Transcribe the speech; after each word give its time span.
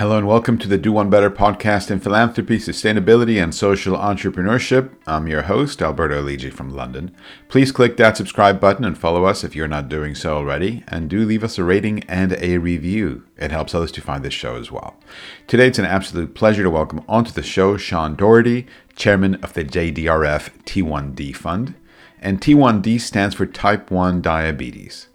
Hello 0.00 0.16
and 0.16 0.26
welcome 0.26 0.56
to 0.56 0.66
the 0.66 0.78
Do 0.78 0.92
One 0.92 1.10
Better 1.10 1.30
podcast 1.30 1.90
in 1.90 2.00
philanthropy, 2.00 2.56
sustainability, 2.56 3.36
and 3.36 3.54
social 3.54 3.98
entrepreneurship. 3.98 4.94
I'm 5.06 5.26
your 5.26 5.42
host, 5.42 5.82
Alberto 5.82 6.26
Lidji 6.26 6.50
from 6.50 6.70
London. 6.70 7.14
Please 7.48 7.70
click 7.70 7.98
that 7.98 8.16
subscribe 8.16 8.58
button 8.58 8.86
and 8.86 8.96
follow 8.96 9.26
us 9.26 9.44
if 9.44 9.54
you're 9.54 9.68
not 9.68 9.90
doing 9.90 10.14
so 10.14 10.38
already, 10.38 10.82
and 10.88 11.10
do 11.10 11.26
leave 11.26 11.44
us 11.44 11.58
a 11.58 11.64
rating 11.64 12.02
and 12.04 12.32
a 12.40 12.56
review. 12.56 13.24
It 13.36 13.50
helps 13.50 13.74
others 13.74 13.92
to 13.92 14.00
find 14.00 14.24
this 14.24 14.32
show 14.32 14.56
as 14.56 14.72
well. 14.72 14.96
Today, 15.46 15.66
it's 15.66 15.78
an 15.78 15.84
absolute 15.84 16.34
pleasure 16.34 16.62
to 16.62 16.70
welcome 16.70 17.04
onto 17.06 17.32
the 17.32 17.42
show 17.42 17.76
Sean 17.76 18.16
Doherty, 18.16 18.66
chairman 18.96 19.34
of 19.42 19.52
the 19.52 19.66
JDRF 19.66 20.62
T1D 20.64 21.36
Fund. 21.36 21.74
And 22.22 22.40
T1D 22.40 23.02
stands 23.02 23.34
for 23.34 23.44
Type 23.44 23.90
1 23.90 24.22
Diabetes. 24.22 25.08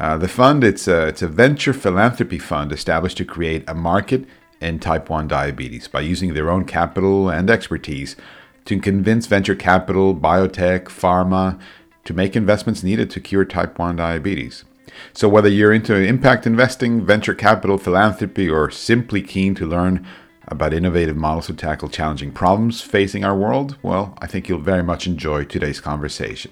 Uh, 0.00 0.16
the 0.16 0.28
fund 0.28 0.64
it's 0.64 0.88
a, 0.88 1.08
it's 1.08 1.20
a 1.20 1.28
venture 1.28 1.74
philanthropy 1.74 2.38
fund 2.38 2.72
established 2.72 3.18
to 3.18 3.24
create 3.24 3.62
a 3.68 3.74
market 3.74 4.24
in 4.58 4.78
type 4.78 5.10
1 5.10 5.28
diabetes 5.28 5.88
by 5.88 6.00
using 6.00 6.32
their 6.32 6.50
own 6.50 6.64
capital 6.64 7.28
and 7.28 7.50
expertise 7.50 8.16
to 8.64 8.80
convince 8.80 9.26
venture 9.26 9.54
capital, 9.54 10.14
biotech, 10.14 10.84
pharma 10.84 11.60
to 12.04 12.14
make 12.14 12.34
investments 12.34 12.82
needed 12.82 13.10
to 13.10 13.20
cure 13.20 13.44
type 13.44 13.78
1 13.78 13.96
diabetes. 13.96 14.64
So, 15.12 15.28
whether 15.28 15.50
you're 15.50 15.72
into 15.72 15.94
impact 15.94 16.46
investing, 16.46 17.04
venture 17.04 17.34
capital, 17.34 17.76
philanthropy, 17.76 18.48
or 18.48 18.70
simply 18.70 19.20
keen 19.20 19.54
to 19.56 19.66
learn 19.66 20.06
about 20.48 20.72
innovative 20.72 21.16
models 21.16 21.46
to 21.46 21.54
tackle 21.54 21.90
challenging 21.90 22.32
problems 22.32 22.80
facing 22.80 23.22
our 23.22 23.36
world, 23.36 23.76
well, 23.82 24.16
I 24.18 24.26
think 24.26 24.48
you'll 24.48 24.60
very 24.60 24.82
much 24.82 25.06
enjoy 25.06 25.44
today's 25.44 25.80
conversation. 25.80 26.50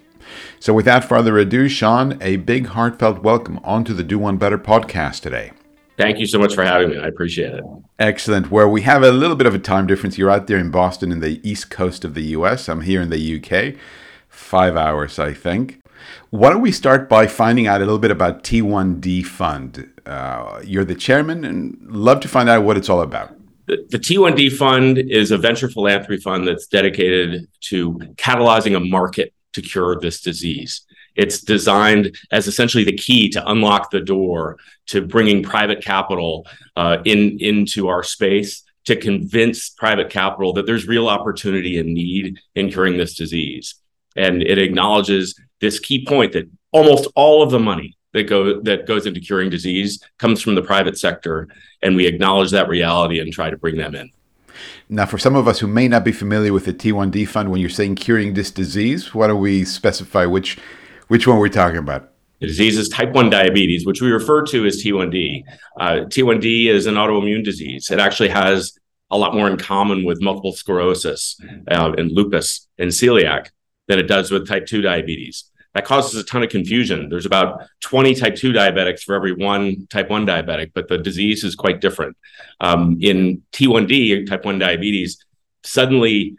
So, 0.61 0.73
without 0.73 1.05
further 1.05 1.39
ado, 1.39 1.69
Sean, 1.69 2.19
a 2.21 2.37
big 2.37 2.67
heartfelt 2.69 3.23
welcome 3.23 3.59
onto 3.65 3.95
the 3.95 4.03
Do 4.03 4.19
One 4.19 4.37
Better 4.37 4.59
podcast 4.59 5.21
today. 5.21 5.53
Thank 5.99 6.21
you 6.21 6.27
so 6.27 6.39
much 6.39 6.55
for 6.55 6.65
having 6.65 6.91
me. 6.91 6.99
I 6.99 7.09
appreciate 7.09 7.55
it. 7.55 7.65
Excellent. 7.99 8.53
Where 8.53 8.69
we 8.69 8.83
have 8.83 9.03
a 9.03 9.11
little 9.11 9.35
bit 9.35 9.49
of 9.49 9.55
a 9.55 9.59
time 9.59 9.89
difference. 9.89 10.17
You're 10.17 10.31
out 10.31 10.47
there 10.47 10.59
in 10.59 10.71
Boston 10.71 11.11
in 11.11 11.19
the 11.19 11.41
east 11.43 11.71
coast 11.71 12.05
of 12.05 12.15
the 12.15 12.23
US. 12.37 12.69
I'm 12.69 12.83
here 12.83 13.03
in 13.03 13.11
the 13.11 13.43
UK. 13.43 13.75
Five 14.29 14.77
hours, 14.77 15.19
I 15.19 15.35
think. 15.35 15.81
Why 16.31 16.51
don't 16.51 16.61
we 16.61 16.71
start 16.71 17.09
by 17.09 17.27
finding 17.27 17.67
out 17.67 17.81
a 17.81 17.85
little 17.85 17.99
bit 17.99 18.13
about 18.13 18.45
T1D 18.45 19.27
Fund? 19.27 19.91
Uh, 20.07 20.61
you're 20.65 20.85
the 20.85 20.95
chairman 20.95 21.45
and 21.45 21.77
love 21.89 22.21
to 22.21 22.29
find 22.29 22.49
out 22.49 22.63
what 22.63 22.77
it's 22.77 22.89
all 22.89 23.03
about. 23.03 23.35
The, 23.67 23.85
the 23.91 23.99
T1D 23.99 24.53
Fund 24.57 24.99
is 24.99 25.33
a 25.33 25.37
venture 25.37 25.69
philanthropy 25.69 26.23
fund 26.23 26.47
that's 26.47 26.69
dedicated 26.69 27.49
to 27.63 27.95
catalyzing 28.17 28.77
a 28.77 28.81
market 28.81 29.35
to 29.59 29.69
cure 29.69 29.99
this 30.01 30.21
disease. 30.21 30.83
It's 31.15 31.41
designed 31.41 32.17
as 32.31 32.47
essentially 32.47 32.85
the 32.85 32.97
key 32.97 33.29
to 33.31 33.51
unlock 33.51 33.91
the 33.91 34.01
door 34.01 34.59
to 34.87 35.03
bringing 35.03 35.43
private 35.43 35.83
capital 35.83 36.47
uh, 36.77 36.99
in 37.05 37.39
into 37.41 37.89
our 37.89 38.03
space 38.03 38.63
to 38.85 38.97
convince 38.97 39.69
private 39.71 40.11
capital 40.11 40.53
that 40.55 40.65
there's 40.65 40.87
real 40.87 41.09
opportunity 41.09 41.79
and 41.79 41.93
need 41.93 42.39
in 42.55 42.71
curing 42.71 42.97
this 42.97 43.15
disease. 43.15 43.75
And 44.17 44.43
it 44.43 44.59
acknowledges 44.59 45.39
this 45.61 45.79
key 45.79 46.07
point 46.07 46.33
that 46.33 46.49
almost 46.73 47.09
all 47.15 47.43
of 47.43 47.51
the 47.51 47.59
money 47.59 47.97
that 48.13 48.25
go 48.25 48.61
that 48.63 48.87
goes 48.87 49.07
into 49.07 49.21
curing 49.21 49.51
disease 49.51 50.03
comes 50.19 50.41
from 50.41 50.55
the 50.55 50.63
private 50.63 50.97
sector, 50.97 51.49
and 51.83 51.97
we 51.97 52.07
acknowledge 52.07 52.53
that 52.53 52.69
reality 52.69 53.19
and 53.21 53.33
try 53.33 53.51
to 53.51 53.57
bring 53.57 53.77
them 53.77 53.95
in. 53.95 54.11
Now, 54.89 55.07
for 55.07 55.19
some 55.19 55.37
of 55.37 55.47
us 55.47 55.61
who 55.61 55.67
may 55.67 55.89
not 55.89 56.05
be 56.05 56.13
familiar 56.13 56.53
with 56.53 56.65
the 56.65 56.73
T1D 56.73 57.29
fund, 57.29 57.51
when 57.51 57.61
you're 57.61 57.71
saying 57.71 57.97
curing 57.97 58.35
this 58.35 58.51
disease, 58.51 59.15
why 59.15 59.27
don't 59.27 59.41
we 59.41 59.65
specify 59.65 60.27
which 60.27 60.59
which 61.09 61.27
one 61.27 61.39
we're 61.39 61.49
talking 61.49 61.79
about? 61.79 62.11
The 62.41 62.47
disease 62.47 62.79
is 62.79 62.89
type 62.89 63.13
1 63.13 63.31
diabetes, 63.31 63.85
which 63.85 64.01
we 64.01 64.11
refer 64.11 64.45
to 64.47 64.67
as 64.67 64.83
T1D. 64.83 65.43
Uh, 65.81 65.93
T1D 66.05 66.67
is 66.67 66.87
an 66.87 66.95
autoimmune 66.95 67.43
disease. 67.43 67.91
It 67.91 67.99
actually 67.99 68.29
has 68.29 68.79
a 69.11 69.19
lot 69.19 69.35
more 69.35 69.49
in 69.49 69.57
common 69.57 70.05
with 70.05 70.23
multiple 70.23 70.53
sclerosis 70.53 71.37
uh, 71.69 71.93
and 71.97 72.13
lupus 72.13 72.69
and 72.79 72.91
celiac 72.91 73.49
than 73.89 73.99
it 73.99 74.07
does 74.07 74.31
with 74.31 74.47
type 74.47 74.67
2 74.67 74.83
diabetes 74.83 75.51
that 75.79 75.85
causes 75.85 76.21
a 76.21 76.25
ton 76.25 76.43
of 76.43 76.49
confusion. 76.49 77.09
There's 77.09 77.25
about 77.25 77.63
20 77.83 78.17
type 78.17 78.35
2 78.35 78.53
diabetics 78.53 79.03
for 79.03 79.15
every 79.15 79.33
one 79.33 79.87
type 79.87 80.11
1 80.11 80.27
diabetic, 80.27 80.73
but 80.75 80.89
the 80.89 80.99
disease 80.99 81.45
is 81.45 81.55
quite 81.55 81.81
different. 81.81 82.17
Um, 82.59 82.99
in 83.01 83.45
T1D, 83.53 84.27
type 84.27 84.45
1 84.45 84.59
diabetes, 84.59 85.25
suddenly 85.63 86.37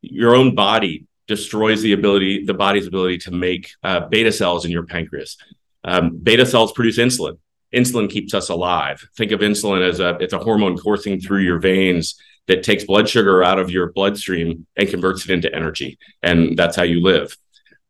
your 0.00 0.34
own 0.34 0.54
body 0.54 1.04
destroys 1.26 1.82
the 1.82 1.92
ability, 1.92 2.46
the 2.46 2.54
body's 2.54 2.86
ability 2.86 3.18
to 3.18 3.30
make 3.30 3.72
uh, 3.82 4.08
beta 4.08 4.32
cells 4.32 4.64
in 4.64 4.70
your 4.70 4.86
pancreas. 4.86 5.36
Um, 5.84 6.16
beta 6.16 6.46
cells 6.46 6.72
produce 6.72 6.96
insulin. 6.96 7.36
Insulin 7.74 8.08
keeps 8.08 8.32
us 8.32 8.48
alive. 8.48 9.06
Think 9.18 9.32
of 9.32 9.40
insulin 9.40 9.86
as 9.86 10.00
a 10.00 10.16
it's 10.18 10.32
a 10.32 10.38
hormone 10.38 10.78
coursing 10.78 11.20
through 11.20 11.42
your 11.42 11.58
veins 11.58 12.18
that 12.46 12.62
takes 12.62 12.84
blood 12.84 13.06
sugar 13.06 13.44
out 13.44 13.58
of 13.58 13.70
your 13.70 13.92
bloodstream 13.92 14.66
and 14.78 14.88
converts 14.88 15.28
it 15.28 15.30
into 15.30 15.54
energy, 15.54 15.98
and 16.22 16.56
that's 16.56 16.74
how 16.74 16.84
you 16.84 17.02
live. 17.02 17.36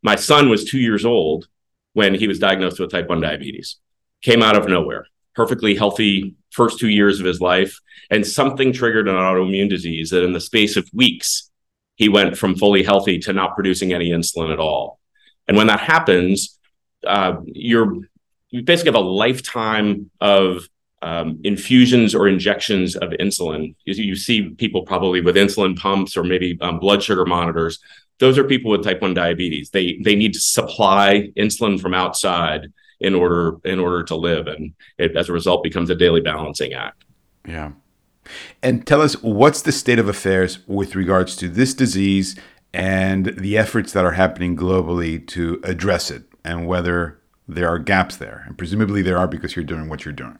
My 0.01 0.15
son 0.15 0.49
was 0.49 0.65
two 0.65 0.79
years 0.79 1.05
old 1.05 1.47
when 1.93 2.13
he 2.13 2.27
was 2.27 2.39
diagnosed 2.39 2.79
with 2.79 2.91
type 2.91 3.09
1 3.09 3.21
diabetes, 3.21 3.77
came 4.21 4.41
out 4.41 4.55
of 4.55 4.67
nowhere, 4.67 5.05
perfectly 5.35 5.75
healthy 5.75 6.35
first 6.51 6.79
two 6.79 6.89
years 6.89 7.19
of 7.19 7.25
his 7.25 7.41
life. 7.41 7.79
And 8.09 8.25
something 8.25 8.73
triggered 8.73 9.07
an 9.07 9.15
autoimmune 9.15 9.69
disease 9.69 10.09
that 10.11 10.23
in 10.23 10.33
the 10.33 10.39
space 10.39 10.77
of 10.77 10.89
weeks, 10.93 11.49
he 11.95 12.09
went 12.09 12.37
from 12.37 12.55
fully 12.55 12.83
healthy 12.83 13.19
to 13.19 13.33
not 13.33 13.55
producing 13.55 13.93
any 13.93 14.09
insulin 14.09 14.51
at 14.51 14.59
all. 14.59 14.99
And 15.47 15.57
when 15.57 15.67
that 15.67 15.81
happens, 15.81 16.57
uh, 17.05 17.37
you're 17.45 17.97
you 18.51 18.63
basically 18.63 18.89
have 18.89 19.03
a 19.03 19.07
lifetime 19.07 20.09
of 20.19 20.67
um, 21.01 21.39
infusions 21.43 22.15
or 22.15 22.27
injections 22.27 22.95
of 22.95 23.11
insulin. 23.11 23.75
You, 23.85 23.93
you, 24.03 24.15
see 24.15 24.49
people 24.49 24.81
probably 24.81 25.21
with 25.21 25.35
insulin 25.35 25.77
pumps 25.77 26.17
or 26.17 26.23
maybe 26.23 26.57
um, 26.61 26.79
blood 26.79 27.01
sugar 27.01 27.25
monitors 27.25 27.79
those 28.19 28.37
are 28.37 28.43
people 28.43 28.71
with 28.71 28.83
type 28.83 29.01
1 29.01 29.13
diabetes. 29.13 29.69
They 29.71 29.97
they 30.03 30.15
need 30.15 30.33
to 30.33 30.39
supply 30.39 31.31
insulin 31.37 31.79
from 31.79 31.93
outside 31.93 32.71
in 32.99 33.15
order 33.15 33.57
in 33.63 33.79
order 33.79 34.03
to 34.03 34.15
live 34.15 34.47
and 34.47 34.73
it 34.97 35.15
as 35.15 35.29
a 35.29 35.33
result 35.33 35.63
becomes 35.63 35.89
a 35.89 35.95
daily 35.95 36.21
balancing 36.21 36.73
act. 36.73 37.05
Yeah. 37.47 37.71
And 38.61 38.85
tell 38.85 39.01
us 39.01 39.13
what's 39.23 39.61
the 39.61 39.71
state 39.71 39.99
of 39.99 40.07
affairs 40.07 40.59
with 40.67 40.95
regards 40.95 41.35
to 41.37 41.49
this 41.49 41.73
disease 41.73 42.35
and 42.73 43.27
the 43.37 43.57
efforts 43.57 43.93
that 43.93 44.05
are 44.05 44.11
happening 44.11 44.55
globally 44.55 45.25
to 45.27 45.59
address 45.63 46.11
it 46.11 46.23
and 46.45 46.67
whether 46.67 47.19
there 47.47 47.67
are 47.67 47.79
gaps 47.79 48.17
there? 48.17 48.43
And 48.45 48.57
presumably 48.57 49.01
there 49.01 49.17
are 49.17 49.27
because 49.27 49.55
you're 49.55 49.65
doing 49.65 49.89
what 49.89 50.05
you're 50.05 50.13
doing. 50.13 50.37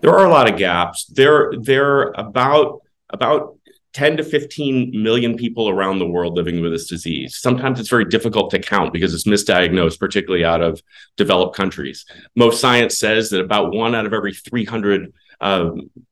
There 0.00 0.12
are 0.12 0.24
a 0.24 0.30
lot 0.30 0.50
of 0.50 0.56
gaps. 0.56 1.06
There 1.06 1.52
there 1.60 1.98
are 1.98 2.14
about 2.16 2.80
about 3.10 3.57
10 3.98 4.16
to 4.16 4.22
15 4.22 4.92
million 4.94 5.36
people 5.36 5.68
around 5.68 5.98
the 5.98 6.06
world 6.06 6.36
living 6.36 6.60
with 6.60 6.70
this 6.70 6.86
disease. 6.86 7.36
Sometimes 7.36 7.80
it's 7.80 7.88
very 7.88 8.04
difficult 8.04 8.48
to 8.48 8.60
count 8.60 8.92
because 8.92 9.12
it's 9.12 9.24
misdiagnosed, 9.24 9.98
particularly 9.98 10.44
out 10.44 10.62
of 10.62 10.80
developed 11.16 11.56
countries. 11.56 12.06
Most 12.36 12.60
science 12.60 12.96
says 12.96 13.30
that 13.30 13.40
about 13.40 13.74
one 13.74 13.96
out 13.96 14.06
of 14.06 14.14
every 14.14 14.32
300 14.32 15.12
uh, 15.40 15.70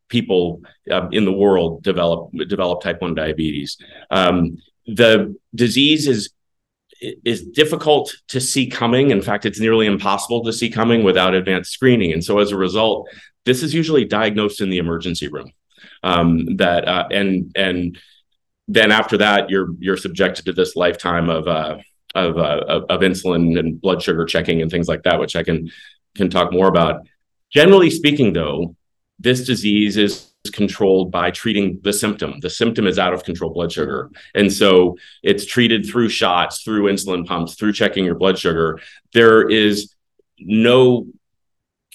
people 0.08 0.62
uh, 0.90 1.06
in 1.12 1.24
the 1.24 1.32
world 1.32 1.84
develop 1.84 2.32
develop 2.48 2.80
type 2.82 3.00
1 3.00 3.14
diabetes. 3.14 3.78
Um, 4.10 4.58
the 4.88 5.36
disease 5.54 6.08
is 6.08 6.30
is 7.00 7.46
difficult 7.46 8.16
to 8.28 8.40
see 8.40 8.66
coming. 8.66 9.12
In 9.12 9.22
fact, 9.22 9.46
it's 9.46 9.60
nearly 9.60 9.86
impossible 9.86 10.42
to 10.42 10.52
see 10.52 10.70
coming 10.70 11.04
without 11.04 11.34
advanced 11.34 11.70
screening. 11.70 12.12
And 12.12 12.24
so 12.24 12.40
as 12.40 12.50
a 12.50 12.56
result, 12.56 13.08
this 13.44 13.62
is 13.62 13.72
usually 13.72 14.04
diagnosed 14.04 14.60
in 14.60 14.70
the 14.70 14.78
emergency 14.78 15.28
room 15.28 15.52
um, 16.06 16.56
that 16.56 16.86
uh, 16.86 17.08
and 17.10 17.52
and 17.56 17.98
then 18.68 18.92
after 18.92 19.18
that 19.18 19.50
you're 19.50 19.68
you're 19.78 19.96
subjected 19.96 20.44
to 20.44 20.52
this 20.52 20.76
lifetime 20.76 21.28
of 21.28 21.48
uh, 21.48 21.78
of, 22.14 22.38
uh, 22.38 22.84
of, 22.88 23.00
insulin 23.00 23.58
and 23.58 23.80
blood 23.80 24.02
sugar 24.02 24.24
checking 24.24 24.62
and 24.62 24.70
things 24.70 24.88
like 24.88 25.02
that, 25.02 25.20
which 25.20 25.36
I 25.36 25.42
can 25.42 25.70
can 26.16 26.30
talk 26.30 26.52
more 26.52 26.68
about. 26.68 27.06
Generally 27.52 27.90
speaking, 27.90 28.32
though, 28.32 28.74
this 29.18 29.44
disease 29.44 29.96
is 29.96 30.32
controlled 30.52 31.10
by 31.10 31.30
treating 31.30 31.80
the 31.82 31.92
symptom. 31.92 32.40
The 32.40 32.50
symptom 32.50 32.86
is 32.86 32.98
out 32.98 33.12
of 33.12 33.24
control 33.24 33.52
blood 33.52 33.70
sugar. 33.70 34.10
And 34.34 34.50
so 34.50 34.96
it's 35.22 35.44
treated 35.44 35.84
through 35.84 36.08
shots, 36.08 36.62
through 36.62 36.90
insulin 36.90 37.26
pumps, 37.26 37.54
through 37.54 37.72
checking 37.72 38.04
your 38.04 38.14
blood 38.14 38.38
sugar. 38.38 38.80
There 39.12 39.48
is 39.48 39.94
no 40.38 41.06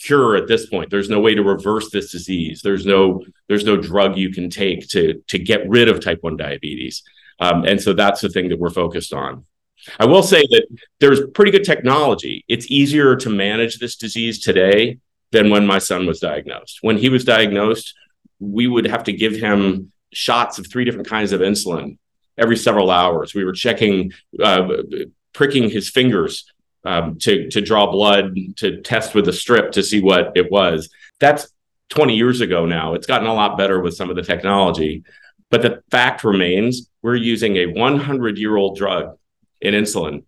cure 0.02 0.36
at 0.36 0.48
this 0.48 0.66
point. 0.66 0.90
There's 0.90 1.10
no 1.10 1.20
way 1.20 1.36
to 1.36 1.44
reverse 1.44 1.90
this 1.92 2.12
disease. 2.12 2.62
There's 2.64 2.86
no 2.86 3.24
there's 3.48 3.66
no 3.66 3.78
drug 3.78 4.18
you 4.18 4.32
can 4.32 4.50
take 4.50 4.88
to 4.90 5.22
to 5.28 5.40
get 5.40 5.68
rid 5.70 5.90
of 5.90 6.00
type 6.00 6.20
1 6.22 6.38
diabetes. 6.38 7.04
Um, 7.40 7.66
and 7.66 7.82
so 7.82 7.94
that's 7.94 8.22
the 8.22 8.30
thing 8.30 8.50
that 8.50 8.60
we're 8.60 8.70
focused 8.70 9.14
on. 9.14 9.46
I 10.00 10.06
will 10.06 10.22
say 10.22 10.42
that 10.42 10.68
there's 11.00 11.22
pretty 11.34 11.52
good 11.52 11.64
technology. 11.64 12.46
It's 12.48 12.70
easier 12.70 13.16
to 13.16 13.30
manage 13.30 13.80
this 13.80 13.96
disease 13.96 14.40
today 14.40 15.00
than 15.32 15.50
when 15.50 15.66
my 15.66 15.80
son 15.80 16.06
was 16.06 16.20
diagnosed. 16.20 16.80
When 16.82 16.98
he 16.98 17.10
was 17.10 17.24
diagnosed 17.24 17.96
we 18.42 18.68
would 18.68 18.88
have 18.88 19.04
to 19.06 19.14
give 19.14 19.36
him 19.36 19.92
shots 20.12 20.60
of 20.60 20.68
three 20.68 20.84
different 20.84 21.08
kinds 21.08 21.32
of 21.32 21.40
insulin 21.40 21.98
every 22.38 22.58
several 22.58 22.90
hours. 22.90 23.34
We 23.34 23.46
were 23.46 23.54
checking 23.54 24.12
uh, 24.44 24.68
pricking 25.32 25.70
his 25.70 25.90
fingers 25.90 26.52
um, 26.84 27.18
to 27.20 27.50
to 27.50 27.62
draw 27.62 27.92
blood 27.92 28.36
to 28.58 28.82
test 28.82 29.14
with 29.14 29.28
a 29.28 29.34
strip 29.34 29.72
to 29.74 29.84
see 29.84 30.02
what 30.02 30.32
it 30.36 30.52
was. 30.52 30.90
That's 31.20 31.48
20 31.90 32.16
years 32.16 32.42
ago 32.42 32.66
now. 32.66 32.94
It's 32.94 33.08
gotten 33.08 33.28
a 33.28 33.34
lot 33.34 33.58
better 33.58 33.82
with 33.82 33.96
some 33.96 34.10
of 34.10 34.16
the 34.16 34.24
technology. 34.24 35.04
But 35.50 35.62
the 35.62 35.84
fact 35.92 36.24
remains 36.24 36.90
we're 37.02 37.16
using 37.16 37.58
a 37.58 37.66
100 37.68 38.38
year 38.38 38.56
old 38.56 38.78
drug 38.78 39.18
in 39.60 39.74
insulin 39.74 40.24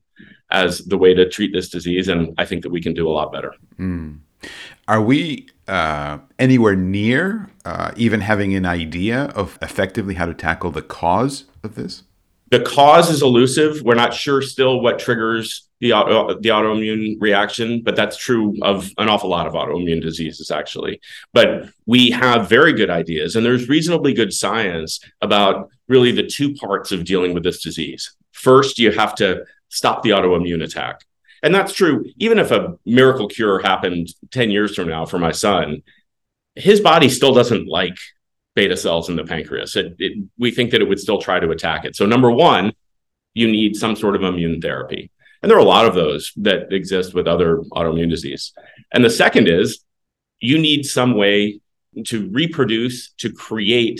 as 0.51 0.79
the 0.79 0.97
way 0.97 1.13
to 1.13 1.27
treat 1.27 1.53
this 1.53 1.69
disease. 1.69 2.09
And 2.09 2.35
I 2.37 2.45
think 2.45 2.63
that 2.63 2.69
we 2.69 2.81
can 2.81 2.93
do 2.93 3.07
a 3.07 3.11
lot 3.11 3.31
better. 3.31 3.55
Mm. 3.79 4.19
Are 4.87 5.01
we 5.01 5.47
uh, 5.67 6.19
anywhere 6.37 6.75
near 6.75 7.49
uh, 7.63 7.91
even 7.95 8.19
having 8.19 8.53
an 8.53 8.65
idea 8.65 9.25
of 9.27 9.57
effectively 9.61 10.15
how 10.15 10.25
to 10.25 10.33
tackle 10.33 10.71
the 10.71 10.81
cause 10.81 11.45
of 11.63 11.75
this? 11.75 12.03
The 12.53 12.59
cause 12.59 13.09
is 13.09 13.23
elusive. 13.23 13.81
We're 13.81 13.95
not 13.95 14.13
sure 14.13 14.39
still 14.43 14.79
what 14.79 14.99
triggers 14.99 15.67
the 15.79 15.93
auto, 15.93 16.39
the 16.39 16.49
autoimmune 16.49 17.15
reaction, 17.19 17.81
but 17.81 17.95
that's 17.95 18.15
true 18.15 18.55
of 18.61 18.91
an 18.99 19.09
awful 19.09 19.31
lot 19.31 19.47
of 19.47 19.53
autoimmune 19.53 20.03
diseases, 20.03 20.51
actually. 20.51 21.01
But 21.33 21.69
we 21.87 22.11
have 22.11 22.47
very 22.47 22.73
good 22.73 22.91
ideas, 22.91 23.35
and 23.35 23.43
there's 23.43 23.69
reasonably 23.69 24.13
good 24.13 24.31
science 24.31 24.99
about 25.19 25.71
really 25.87 26.11
the 26.11 26.27
two 26.27 26.53
parts 26.53 26.91
of 26.91 27.05
dealing 27.05 27.33
with 27.33 27.41
this 27.41 27.63
disease. 27.63 28.15
First, 28.33 28.77
you 28.77 28.91
have 28.91 29.15
to 29.15 29.45
stop 29.69 30.03
the 30.03 30.11
autoimmune 30.11 30.63
attack. 30.63 30.99
And 31.41 31.55
that's 31.55 31.73
true. 31.73 32.05
Even 32.17 32.37
if 32.37 32.51
a 32.51 32.77
miracle 32.85 33.29
cure 33.29 33.63
happened 33.63 34.09
10 34.29 34.51
years 34.51 34.75
from 34.75 34.89
now 34.89 35.07
for 35.07 35.17
my 35.17 35.31
son, 35.31 35.81
his 36.53 36.81
body 36.81 37.09
still 37.09 37.33
doesn't 37.33 37.67
like 37.67 37.97
beta 38.55 38.77
cells 38.77 39.09
in 39.09 39.15
the 39.15 39.23
pancreas. 39.23 39.75
It, 39.75 39.95
it, 39.99 40.23
we 40.37 40.51
think 40.51 40.71
that 40.71 40.81
it 40.81 40.87
would 40.87 40.99
still 40.99 41.21
try 41.21 41.39
to 41.39 41.49
attack 41.51 41.85
it. 41.85 41.95
So, 41.95 42.05
number 42.05 42.31
one, 42.31 42.73
you 43.33 43.47
need 43.47 43.75
some 43.75 43.95
sort 43.95 44.15
of 44.15 44.23
immune 44.23 44.61
therapy. 44.61 45.11
And 45.41 45.49
there 45.49 45.57
are 45.57 45.61
a 45.61 45.65
lot 45.65 45.85
of 45.85 45.95
those 45.95 46.31
that 46.37 46.71
exist 46.71 47.13
with 47.13 47.27
other 47.27 47.57
autoimmune 47.73 48.09
disease. 48.09 48.53
And 48.93 49.03
the 49.03 49.09
second 49.09 49.47
is 49.47 49.83
you 50.39 50.57
need 50.57 50.85
some 50.85 51.15
way 51.15 51.59
to 52.05 52.29
reproduce, 52.29 53.11
to 53.13 53.31
create 53.31 53.99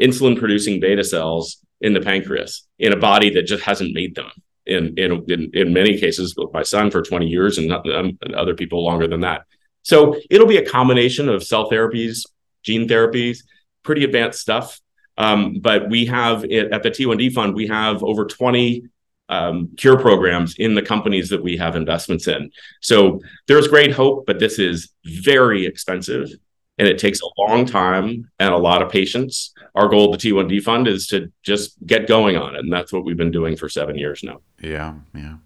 insulin 0.00 0.38
producing 0.38 0.80
beta 0.80 1.04
cells 1.04 1.58
in 1.80 1.92
the 1.92 2.00
pancreas 2.00 2.66
in 2.78 2.92
a 2.92 2.96
body 2.96 3.30
that 3.30 3.42
just 3.42 3.62
hasn't 3.64 3.94
made 3.94 4.14
them. 4.14 4.30
In, 4.66 4.98
in, 4.98 5.24
in, 5.28 5.50
in 5.54 5.72
many 5.72 5.98
cases, 5.98 6.34
with 6.36 6.52
my 6.52 6.62
son 6.62 6.90
for 6.90 7.00
20 7.00 7.26
years 7.26 7.56
and, 7.56 7.72
um, 7.72 8.18
and 8.20 8.34
other 8.34 8.54
people 8.54 8.84
longer 8.84 9.08
than 9.08 9.20
that. 9.20 9.44
So 9.82 10.14
it'll 10.28 10.46
be 10.46 10.58
a 10.58 10.68
combination 10.68 11.30
of 11.30 11.42
cell 11.42 11.70
therapies, 11.70 12.26
gene 12.62 12.86
therapies, 12.86 13.38
pretty 13.82 14.04
advanced 14.04 14.40
stuff. 14.40 14.80
Um, 15.16 15.58
but 15.60 15.88
we 15.88 16.06
have 16.06 16.44
it, 16.44 16.72
at 16.72 16.82
the 16.82 16.90
T1D 16.90 17.32
fund, 17.32 17.54
we 17.54 17.66
have 17.66 18.04
over 18.04 18.24
20 18.24 18.84
um, 19.28 19.70
cure 19.76 19.98
programs 19.98 20.56
in 20.58 20.74
the 20.74 20.82
companies 20.82 21.28
that 21.30 21.42
we 21.42 21.56
have 21.56 21.76
investments 21.76 22.28
in. 22.28 22.50
So 22.80 23.20
there's 23.46 23.68
great 23.68 23.92
hope, 23.92 24.26
but 24.26 24.38
this 24.38 24.58
is 24.58 24.90
very 25.04 25.66
expensive 25.66 26.30
and 26.78 26.86
it 26.86 26.98
takes 26.98 27.20
a 27.20 27.40
long 27.40 27.66
time 27.66 28.30
and 28.38 28.54
a 28.54 28.56
lot 28.56 28.82
of 28.82 28.90
patience. 28.90 29.52
Our 29.74 29.88
goal 29.88 30.12
the 30.12 30.18
T1D 30.18 30.62
fund 30.62 30.86
is 30.86 31.08
to 31.08 31.30
just 31.42 31.84
get 31.84 32.06
going 32.06 32.36
on 32.36 32.54
it. 32.54 32.60
And 32.60 32.72
that's 32.72 32.92
what 32.92 33.04
we've 33.04 33.16
been 33.16 33.32
doing 33.32 33.56
for 33.56 33.68
seven 33.68 33.98
years 33.98 34.22
now. 34.22 34.40
Yeah, 34.62 34.94
yeah. 35.14 35.36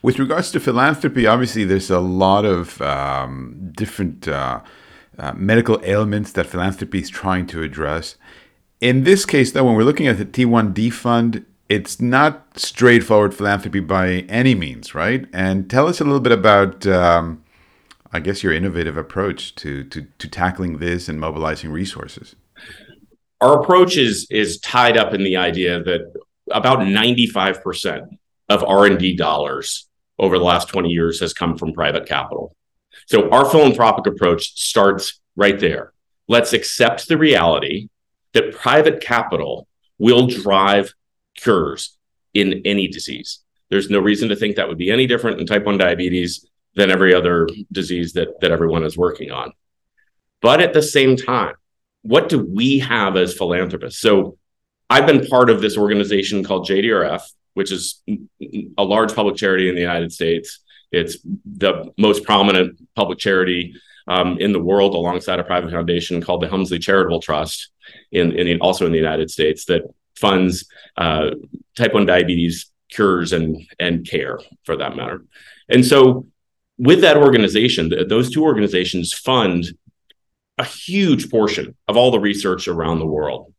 With 0.00 0.18
regards 0.18 0.52
to 0.52 0.60
philanthropy, 0.60 1.26
obviously 1.26 1.64
there's 1.64 1.90
a 1.90 2.00
lot 2.00 2.44
of 2.44 2.80
um, 2.80 3.72
different 3.76 4.26
uh, 4.28 4.60
uh, 5.18 5.32
medical 5.34 5.80
ailments 5.82 6.32
that 6.32 6.46
philanthropy 6.46 7.00
is 7.00 7.10
trying 7.10 7.46
to 7.48 7.62
address. 7.62 8.16
In 8.80 9.04
this 9.04 9.24
case, 9.24 9.52
though, 9.52 9.64
when 9.64 9.74
we're 9.74 9.84
looking 9.84 10.06
at 10.06 10.18
the 10.18 10.26
T1D 10.26 10.92
fund, 10.92 11.44
it's 11.68 12.00
not 12.00 12.58
straightforward 12.58 13.34
philanthropy 13.34 13.80
by 13.80 14.24
any 14.28 14.54
means, 14.54 14.94
right? 14.94 15.26
And 15.32 15.68
tell 15.68 15.88
us 15.88 16.00
a 16.00 16.04
little 16.04 16.20
bit 16.20 16.32
about, 16.32 16.86
um, 16.86 17.42
I 18.12 18.20
guess, 18.20 18.42
your 18.42 18.52
innovative 18.52 18.96
approach 18.96 19.54
to, 19.56 19.82
to, 19.84 20.06
to 20.18 20.28
tackling 20.28 20.78
this 20.78 21.08
and 21.08 21.18
mobilizing 21.18 21.70
resources. 21.70 22.36
Our 23.40 23.60
approach 23.60 23.98
is 23.98 24.26
is 24.30 24.58
tied 24.60 24.96
up 24.96 25.12
in 25.12 25.22
the 25.22 25.36
idea 25.36 25.82
that 25.82 26.00
about 26.50 26.78
95% 26.78 28.08
of 28.48 28.64
R&D 28.64 29.16
dollars 29.16 29.88
over 30.18 30.38
the 30.38 30.44
last 30.44 30.68
20 30.68 30.88
years 30.88 31.20
has 31.20 31.34
come 31.34 31.58
from 31.58 31.72
private 31.72 32.06
capital. 32.06 32.55
So 33.06 33.30
our 33.30 33.48
philanthropic 33.48 34.06
approach 34.06 34.58
starts 34.58 35.20
right 35.36 35.58
there. 35.58 35.92
Let's 36.28 36.52
accept 36.52 37.08
the 37.08 37.16
reality 37.16 37.88
that 38.32 38.54
private 38.54 39.00
capital 39.00 39.68
will 39.98 40.26
drive 40.26 40.92
cures 41.36 41.96
in 42.34 42.62
any 42.64 42.88
disease. 42.88 43.40
There's 43.70 43.90
no 43.90 44.00
reason 44.00 44.28
to 44.28 44.36
think 44.36 44.56
that 44.56 44.68
would 44.68 44.78
be 44.78 44.90
any 44.90 45.06
different 45.06 45.40
in 45.40 45.46
type 45.46 45.64
1 45.64 45.78
diabetes 45.78 46.46
than 46.74 46.90
every 46.90 47.14
other 47.14 47.48
disease 47.72 48.12
that, 48.12 48.40
that 48.40 48.50
everyone 48.50 48.84
is 48.84 48.96
working 48.96 49.30
on. 49.30 49.52
But 50.42 50.60
at 50.60 50.72
the 50.72 50.82
same 50.82 51.16
time, 51.16 51.54
what 52.02 52.28
do 52.28 52.38
we 52.38 52.80
have 52.80 53.16
as 53.16 53.34
philanthropists? 53.34 54.00
So 54.00 54.36
I've 54.90 55.06
been 55.06 55.26
part 55.26 55.50
of 55.50 55.60
this 55.60 55.76
organization 55.76 56.44
called 56.44 56.68
JDRF, 56.68 57.22
which 57.54 57.72
is 57.72 58.02
a 58.78 58.84
large 58.84 59.14
public 59.14 59.36
charity 59.36 59.68
in 59.68 59.74
the 59.74 59.80
United 59.80 60.12
States 60.12 60.60
it's 60.92 61.18
the 61.44 61.92
most 61.98 62.24
prominent 62.24 62.80
public 62.94 63.18
charity 63.18 63.74
um, 64.08 64.38
in 64.38 64.52
the 64.52 64.62
world, 64.62 64.94
alongside 64.94 65.40
a 65.40 65.44
private 65.44 65.70
foundation 65.70 66.22
called 66.22 66.40
the 66.40 66.48
Helmsley 66.48 66.78
Charitable 66.78 67.20
Trust, 67.20 67.70
in, 68.12 68.32
in 68.32 68.60
also 68.60 68.86
in 68.86 68.92
the 68.92 68.98
United 68.98 69.30
States, 69.30 69.64
that 69.66 69.82
funds 70.16 70.68
uh, 70.96 71.30
type 71.74 71.92
one 71.92 72.06
diabetes 72.06 72.70
cures 72.90 73.32
and 73.32 73.60
and 73.78 74.08
care 74.08 74.38
for 74.64 74.76
that 74.76 74.96
matter. 74.96 75.24
And 75.68 75.84
so, 75.84 76.26
with 76.78 77.00
that 77.00 77.16
organization, 77.16 77.90
th- 77.90 78.08
those 78.08 78.30
two 78.30 78.44
organizations 78.44 79.12
fund 79.12 79.66
a 80.58 80.64
huge 80.64 81.30
portion 81.30 81.76
of 81.88 81.96
all 81.96 82.10
the 82.10 82.20
research 82.20 82.68
around 82.68 82.98
the 82.98 83.06
world. 83.06 83.52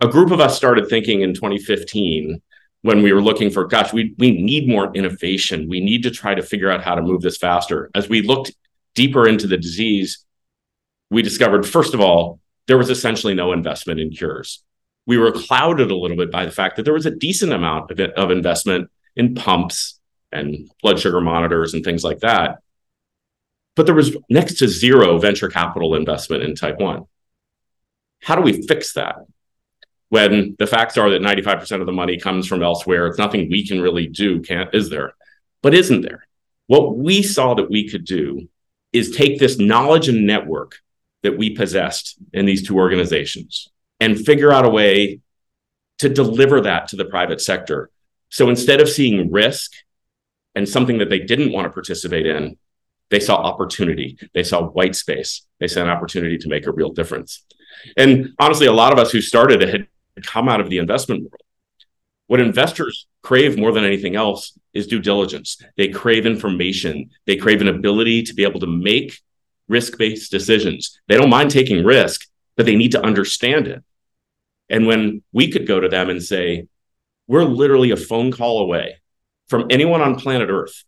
A 0.00 0.08
group 0.08 0.30
of 0.30 0.40
us 0.40 0.56
started 0.56 0.88
thinking 0.88 1.22
in 1.22 1.34
2015 1.34 2.40
when 2.84 3.00
we 3.00 3.14
were 3.14 3.22
looking 3.22 3.48
for, 3.48 3.64
gosh, 3.64 3.94
we, 3.94 4.14
we 4.18 4.30
need 4.42 4.68
more 4.68 4.92
innovation. 4.94 5.70
We 5.70 5.80
need 5.80 6.02
to 6.02 6.10
try 6.10 6.34
to 6.34 6.42
figure 6.42 6.70
out 6.70 6.84
how 6.84 6.94
to 6.94 7.00
move 7.00 7.22
this 7.22 7.38
faster. 7.38 7.90
As 7.94 8.10
we 8.10 8.20
looked 8.20 8.52
deeper 8.94 9.26
into 9.26 9.46
the 9.46 9.56
disease, 9.56 10.22
we 11.10 11.22
discovered, 11.22 11.66
first 11.66 11.94
of 11.94 12.00
all, 12.00 12.40
there 12.66 12.76
was 12.76 12.90
essentially 12.90 13.32
no 13.32 13.54
investment 13.54 14.00
in 14.00 14.10
cures. 14.10 14.62
We 15.06 15.16
were 15.16 15.32
clouded 15.32 15.90
a 15.90 15.96
little 15.96 16.18
bit 16.18 16.30
by 16.30 16.44
the 16.44 16.50
fact 16.50 16.76
that 16.76 16.82
there 16.82 16.92
was 16.92 17.06
a 17.06 17.10
decent 17.10 17.54
amount 17.54 17.90
of, 17.90 17.98
of 18.00 18.30
investment 18.30 18.90
in 19.16 19.34
pumps 19.34 19.98
and 20.30 20.70
blood 20.82 21.00
sugar 21.00 21.22
monitors 21.22 21.72
and 21.72 21.82
things 21.82 22.04
like 22.04 22.18
that. 22.18 22.58
But 23.76 23.86
there 23.86 23.94
was 23.94 24.14
next 24.28 24.58
to 24.58 24.68
zero 24.68 25.16
venture 25.16 25.48
capital 25.48 25.94
investment 25.94 26.42
in 26.42 26.54
type 26.54 26.78
1. 26.78 27.02
How 28.20 28.36
do 28.36 28.42
we 28.42 28.66
fix 28.66 28.92
that? 28.92 29.16
When 30.14 30.54
the 30.60 30.66
facts 30.68 30.96
are 30.96 31.10
that 31.10 31.22
95% 31.22 31.80
of 31.80 31.86
the 31.86 31.92
money 31.92 32.16
comes 32.16 32.46
from 32.46 32.62
elsewhere. 32.62 33.08
It's 33.08 33.18
nothing 33.18 33.50
we 33.50 33.66
can 33.66 33.80
really 33.80 34.06
do, 34.06 34.40
can't, 34.42 34.72
is 34.72 34.88
there? 34.88 35.14
But 35.60 35.74
isn't 35.74 36.02
there? 36.02 36.28
What 36.68 36.96
we 36.96 37.20
saw 37.20 37.54
that 37.54 37.68
we 37.68 37.88
could 37.88 38.04
do 38.04 38.48
is 38.92 39.10
take 39.10 39.40
this 39.40 39.58
knowledge 39.58 40.08
and 40.08 40.24
network 40.24 40.76
that 41.24 41.36
we 41.36 41.50
possessed 41.50 42.14
in 42.32 42.46
these 42.46 42.64
two 42.64 42.76
organizations 42.76 43.68
and 43.98 44.24
figure 44.24 44.52
out 44.52 44.64
a 44.64 44.70
way 44.70 45.18
to 45.98 46.08
deliver 46.08 46.60
that 46.60 46.86
to 46.88 46.96
the 46.96 47.06
private 47.06 47.40
sector. 47.40 47.90
So 48.28 48.48
instead 48.48 48.80
of 48.80 48.88
seeing 48.88 49.32
risk 49.32 49.72
and 50.54 50.68
something 50.68 50.98
that 50.98 51.10
they 51.10 51.18
didn't 51.18 51.50
want 51.50 51.64
to 51.64 51.70
participate 51.70 52.24
in, 52.24 52.56
they 53.10 53.18
saw 53.18 53.34
opportunity. 53.34 54.16
They 54.32 54.44
saw 54.44 54.62
white 54.62 54.94
space. 54.94 55.44
They 55.58 55.66
saw 55.66 55.82
an 55.82 55.88
opportunity 55.88 56.38
to 56.38 56.48
make 56.48 56.68
a 56.68 56.72
real 56.72 56.92
difference. 56.92 57.44
And 57.96 58.32
honestly, 58.38 58.68
a 58.68 58.72
lot 58.72 58.92
of 58.92 59.00
us 59.00 59.10
who 59.10 59.20
started 59.20 59.60
had 59.60 59.88
come 60.22 60.48
out 60.48 60.60
of 60.60 60.70
the 60.70 60.78
investment 60.78 61.22
world. 61.22 61.40
What 62.26 62.40
investors 62.40 63.06
crave 63.22 63.58
more 63.58 63.72
than 63.72 63.84
anything 63.84 64.16
else 64.16 64.58
is 64.72 64.86
due 64.86 65.00
diligence. 65.00 65.60
They 65.76 65.88
crave 65.88 66.26
information. 66.26 67.10
They 67.26 67.36
crave 67.36 67.60
an 67.60 67.68
ability 67.68 68.22
to 68.24 68.34
be 68.34 68.44
able 68.44 68.60
to 68.60 68.66
make 68.66 69.18
risk 69.68 69.98
based 69.98 70.30
decisions. 70.30 70.98
They 71.08 71.16
don't 71.16 71.30
mind 71.30 71.50
taking 71.50 71.84
risk, 71.84 72.26
but 72.56 72.66
they 72.66 72.76
need 72.76 72.92
to 72.92 73.02
understand 73.02 73.66
it. 73.66 73.82
And 74.68 74.86
when 74.86 75.22
we 75.32 75.50
could 75.50 75.66
go 75.66 75.80
to 75.80 75.88
them 75.88 76.08
and 76.08 76.22
say, 76.22 76.66
we're 77.26 77.44
literally 77.44 77.90
a 77.90 77.96
phone 77.96 78.32
call 78.32 78.60
away 78.60 79.00
from 79.48 79.66
anyone 79.70 80.00
on 80.00 80.16
planet 80.16 80.48
Earth 80.50 80.84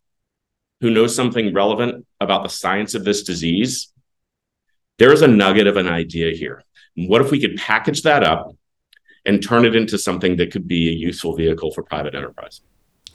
who 0.80 0.90
knows 0.90 1.14
something 1.14 1.54
relevant 1.54 2.06
about 2.20 2.42
the 2.42 2.48
science 2.48 2.94
of 2.94 3.04
this 3.04 3.22
disease, 3.22 3.92
there 4.98 5.12
is 5.12 5.22
a 5.22 5.28
nugget 5.28 5.66
of 5.66 5.76
an 5.76 5.88
idea 5.88 6.34
here. 6.34 6.62
What 6.96 7.20
if 7.20 7.30
we 7.30 7.40
could 7.40 7.56
package 7.56 8.02
that 8.02 8.22
up 8.22 8.54
and 9.26 9.42
turn 9.42 9.64
it 9.64 9.74
into 9.74 9.98
something 9.98 10.36
that 10.36 10.50
could 10.50 10.66
be 10.66 10.88
a 10.88 10.92
useful 10.92 11.34
vehicle 11.36 11.72
for 11.72 11.82
private 11.82 12.14
enterprise. 12.14 12.60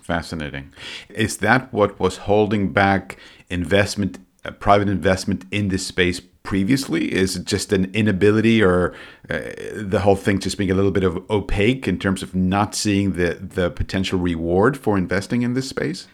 Fascinating. 0.02 0.74
Is 1.10 1.38
that 1.38 1.74
what 1.74 2.00
was 2.00 2.18
holding 2.18 2.74
back 2.74 3.18
investment, 3.50 4.20
uh, 4.44 4.52
private 4.52 4.90
investment 4.90 5.46
in 5.52 5.70
this 5.70 5.88
space 5.88 6.20
previously? 6.44 7.14
Is 7.14 7.36
it 7.36 7.46
just 7.46 7.72
an 7.72 7.92
inability 7.94 8.62
or 8.62 8.94
uh, 9.30 9.40
the 9.76 10.02
whole 10.04 10.16
thing 10.16 10.40
just 10.40 10.58
being 10.58 10.72
a 10.72 10.74
little 10.74 10.92
bit 10.92 11.04
of 11.04 11.24
opaque 11.30 11.88
in 11.88 11.98
terms 12.00 12.24
of 12.24 12.36
not 12.36 12.76
seeing 12.76 13.14
the, 13.14 13.36
the 13.36 13.70
potential 13.70 14.20
reward 14.20 14.78
for 14.78 14.98
investing 14.98 15.44
in 15.44 15.54
this 15.54 15.70
space? 15.70 16.08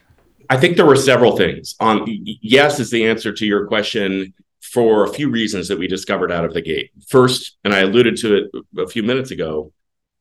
I 0.50 0.58
think 0.58 0.78
there 0.78 0.86
were 0.86 0.96
several 0.96 1.36
things. 1.36 1.76
On 1.80 2.06
yes 2.08 2.80
is 2.80 2.90
the 2.92 3.06
answer 3.06 3.34
to 3.34 3.46
your 3.46 3.68
question 3.68 4.34
for 4.62 5.06
a 5.06 5.10
few 5.10 5.30
reasons 5.30 5.68
that 5.68 5.80
we 5.80 5.88
discovered 5.88 6.32
out 6.32 6.46
of 6.46 6.54
the 6.54 6.62
gate. 6.62 6.92
First, 7.08 7.58
and 7.64 7.74
I 7.74 7.80
alluded 7.80 8.18
to 8.18 8.36
it 8.36 8.52
a 8.78 8.88
few 8.88 9.04
minutes 9.04 9.32
ago, 9.32 9.72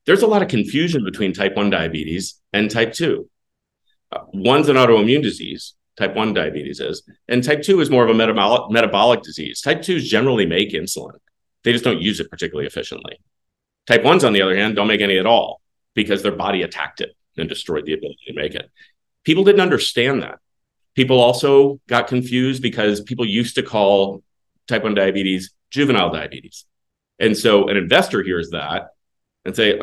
there's 0.06 0.22
a 0.22 0.26
lot 0.26 0.42
of 0.42 0.48
confusion 0.48 1.04
between 1.04 1.32
type 1.32 1.56
1 1.56 1.70
diabetes 1.70 2.40
and 2.52 2.70
type 2.70 2.92
2. 2.92 3.28
Uh, 4.12 4.20
one's 4.32 4.68
an 4.68 4.76
autoimmune 4.76 5.22
disease, 5.22 5.75
type 5.98 6.14
1 6.14 6.32
diabetes 6.32 6.80
is, 6.80 7.02
and 7.28 7.42
type 7.42 7.62
2 7.62 7.80
is 7.80 7.90
more 7.90 8.04
of 8.04 8.10
a 8.10 8.14
metabolic, 8.14 8.70
metabolic 8.70 9.22
disease. 9.22 9.60
Type 9.60 9.80
2s 9.80 10.02
generally 10.02 10.46
make 10.46 10.72
insulin, 10.72 11.18
they 11.64 11.72
just 11.72 11.84
don't 11.84 12.00
use 12.00 12.20
it 12.20 12.30
particularly 12.30 12.66
efficiently. 12.66 13.18
Type 13.86 14.02
1s, 14.02 14.25
on 14.25 14.32
the 14.32 14.42
other 14.42 14.56
hand, 14.56 14.76
don't 14.76 14.86
make 14.86 15.00
any 15.00 15.18
at 15.18 15.26
all 15.26 15.60
because 15.94 16.22
their 16.22 16.32
body 16.32 16.62
attacked 16.62 17.00
it 17.00 17.16
and 17.36 17.48
destroyed 17.48 17.84
the 17.84 17.94
ability 17.94 18.20
to 18.28 18.34
make 18.34 18.54
it. 18.54 18.70
People 19.25 19.44
didn't 19.44 19.60
understand 19.60 20.22
that. 20.22 20.38
People 20.94 21.20
also 21.20 21.80
got 21.88 22.06
confused 22.06 22.62
because 22.62 23.00
people 23.00 23.26
used 23.26 23.56
to 23.56 23.62
call 23.62 24.22
type 24.68 24.84
1 24.84 24.94
diabetes 24.94 25.52
juvenile 25.70 26.10
diabetes. 26.12 26.64
And 27.18 27.36
so 27.36 27.68
an 27.68 27.76
investor 27.76 28.22
hears 28.22 28.50
that 28.50 28.90
and 29.47 29.57
say, 29.57 29.79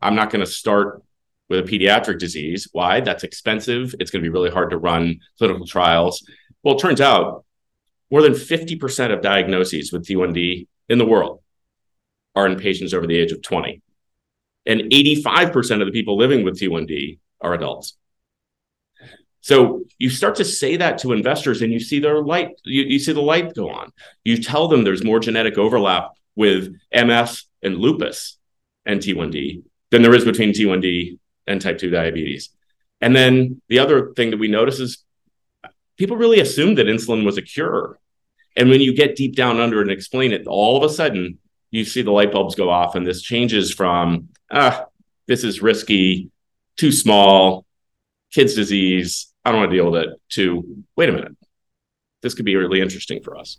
I'm 0.00 0.14
not 0.14 0.30
going 0.30 0.44
to 0.44 0.50
start 0.50 1.02
with 1.48 1.60
a 1.60 1.62
pediatric 1.62 2.18
disease. 2.18 2.68
Why? 2.72 3.00
That's 3.00 3.24
expensive. 3.24 3.94
It's 4.00 4.10
going 4.10 4.22
to 4.22 4.28
be 4.28 4.32
really 4.32 4.50
hard 4.50 4.70
to 4.70 4.78
run 4.78 5.20
clinical 5.38 5.66
trials. 5.66 6.28
Well, 6.62 6.76
it 6.76 6.80
turns 6.80 7.00
out 7.00 7.44
more 8.10 8.22
than 8.22 8.32
50% 8.32 9.12
of 9.12 9.20
diagnoses 9.20 9.92
with 9.92 10.06
T1D 10.06 10.66
in 10.88 10.98
the 10.98 11.06
world 11.06 11.42
are 12.34 12.46
in 12.46 12.56
patients 12.56 12.94
over 12.94 13.06
the 13.06 13.16
age 13.16 13.32
of 13.32 13.42
20. 13.42 13.82
And 14.66 14.80
85% 14.80 15.80
of 15.80 15.86
the 15.86 15.92
people 15.92 16.16
living 16.16 16.44
with 16.44 16.58
T1D 16.58 17.18
are 17.40 17.54
adults. 17.54 17.96
So 19.40 19.84
you 19.98 20.10
start 20.10 20.36
to 20.36 20.44
say 20.44 20.76
that 20.78 20.98
to 20.98 21.12
investors 21.12 21.62
and 21.62 21.72
you 21.72 21.78
see 21.78 22.00
their 22.00 22.20
light, 22.20 22.48
you, 22.64 22.82
you 22.82 22.98
see 22.98 23.12
the 23.12 23.20
light 23.20 23.54
go 23.54 23.70
on. 23.70 23.92
You 24.24 24.42
tell 24.42 24.66
them 24.66 24.82
there's 24.82 25.04
more 25.04 25.20
genetic 25.20 25.56
overlap 25.56 26.10
with 26.34 26.74
MS 26.92 27.44
and 27.62 27.76
lupus 27.76 28.38
and 28.86 29.00
T1D 29.00 29.62
than 29.90 30.02
there 30.02 30.14
is 30.14 30.24
between 30.24 30.52
T1D 30.52 31.18
and 31.46 31.60
type 31.60 31.78
2 31.78 31.90
diabetes. 31.90 32.50
And 33.00 33.14
then 33.14 33.60
the 33.68 33.78
other 33.78 34.12
thing 34.14 34.30
that 34.30 34.38
we 34.38 34.48
notice 34.48 34.80
is 34.80 35.04
people 35.96 36.16
really 36.16 36.40
assumed 36.40 36.78
that 36.78 36.86
insulin 36.86 37.24
was 37.24 37.36
a 37.36 37.42
cure. 37.42 37.98
And 38.56 38.70
when 38.70 38.80
you 38.80 38.94
get 38.94 39.16
deep 39.16 39.36
down 39.36 39.60
under 39.60 39.82
and 39.82 39.90
explain 39.90 40.32
it, 40.32 40.46
all 40.46 40.76
of 40.76 40.90
a 40.90 40.92
sudden 40.92 41.38
you 41.70 41.84
see 41.84 42.02
the 42.02 42.10
light 42.10 42.32
bulbs 42.32 42.54
go 42.54 42.70
off, 42.70 42.94
and 42.94 43.06
this 43.06 43.20
changes 43.20 43.72
from, 43.72 44.28
ah, 44.50 44.86
this 45.26 45.44
is 45.44 45.60
risky, 45.60 46.30
too 46.76 46.92
small, 46.92 47.66
kid's 48.32 48.54
disease, 48.54 49.32
I 49.44 49.50
don't 49.50 49.60
want 49.60 49.70
to 49.70 49.76
deal 49.76 49.90
with 49.90 50.02
it, 50.04 50.10
to, 50.30 50.84
wait 50.96 51.08
a 51.08 51.12
minute, 51.12 51.36
this 52.22 52.34
could 52.34 52.44
be 52.44 52.56
really 52.56 52.80
interesting 52.80 53.22
for 53.22 53.36
us. 53.36 53.58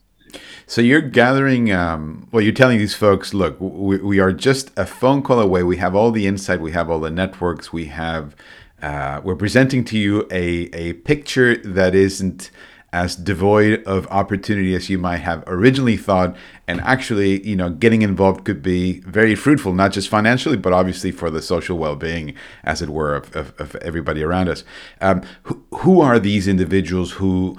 So 0.65 0.81
you're 0.81 1.01
gathering, 1.01 1.71
um, 1.71 2.27
well, 2.31 2.41
you're 2.41 2.53
telling 2.53 2.77
these 2.77 2.95
folks, 2.95 3.33
look, 3.33 3.55
we, 3.59 3.97
we, 3.97 4.19
are 4.19 4.33
just 4.33 4.71
a 4.77 4.85
phone 4.85 5.21
call 5.21 5.39
away. 5.39 5.63
We 5.63 5.77
have 5.77 5.95
all 5.95 6.11
the 6.11 6.27
insight, 6.27 6.59
we 6.59 6.71
have 6.73 6.89
all 6.89 6.99
the 6.99 7.11
networks, 7.11 7.71
we 7.71 7.85
have, 7.85 8.35
uh, 8.81 9.21
we're 9.23 9.35
presenting 9.35 9.85
to 9.85 9.97
you 9.97 10.27
a, 10.29 10.69
a 10.73 10.93
picture 10.93 11.57
that 11.57 11.95
isn't 11.95 12.51
as 12.93 13.15
devoid 13.15 13.83
of 13.83 14.07
opportunity 14.07 14.73
as 14.73 14.89
you 14.89 14.97
might 14.97 15.17
have 15.17 15.43
originally 15.45 15.97
thought. 15.97 16.35
And 16.67 16.79
actually, 16.81 17.45
you 17.47 17.55
know, 17.55 17.69
getting 17.69 18.01
involved 18.01 18.45
could 18.45 18.63
be 18.63 19.01
very 19.01 19.35
fruitful, 19.35 19.73
not 19.73 19.91
just 19.91 20.09
financially, 20.09 20.57
but 20.57 20.73
obviously 20.73 21.11
for 21.11 21.29
the 21.29 21.41
social 21.41 21.77
well 21.77 21.95
being, 21.95 22.33
as 22.63 22.81
it 22.81 22.89
were, 22.89 23.15
of, 23.15 23.35
of, 23.35 23.53
of 23.59 23.75
everybody 23.77 24.23
around 24.23 24.49
us. 24.49 24.63
Um, 25.01 25.21
who, 25.43 25.63
who 25.75 26.01
are 26.01 26.17
these 26.17 26.47
individuals 26.47 27.13
who, 27.13 27.57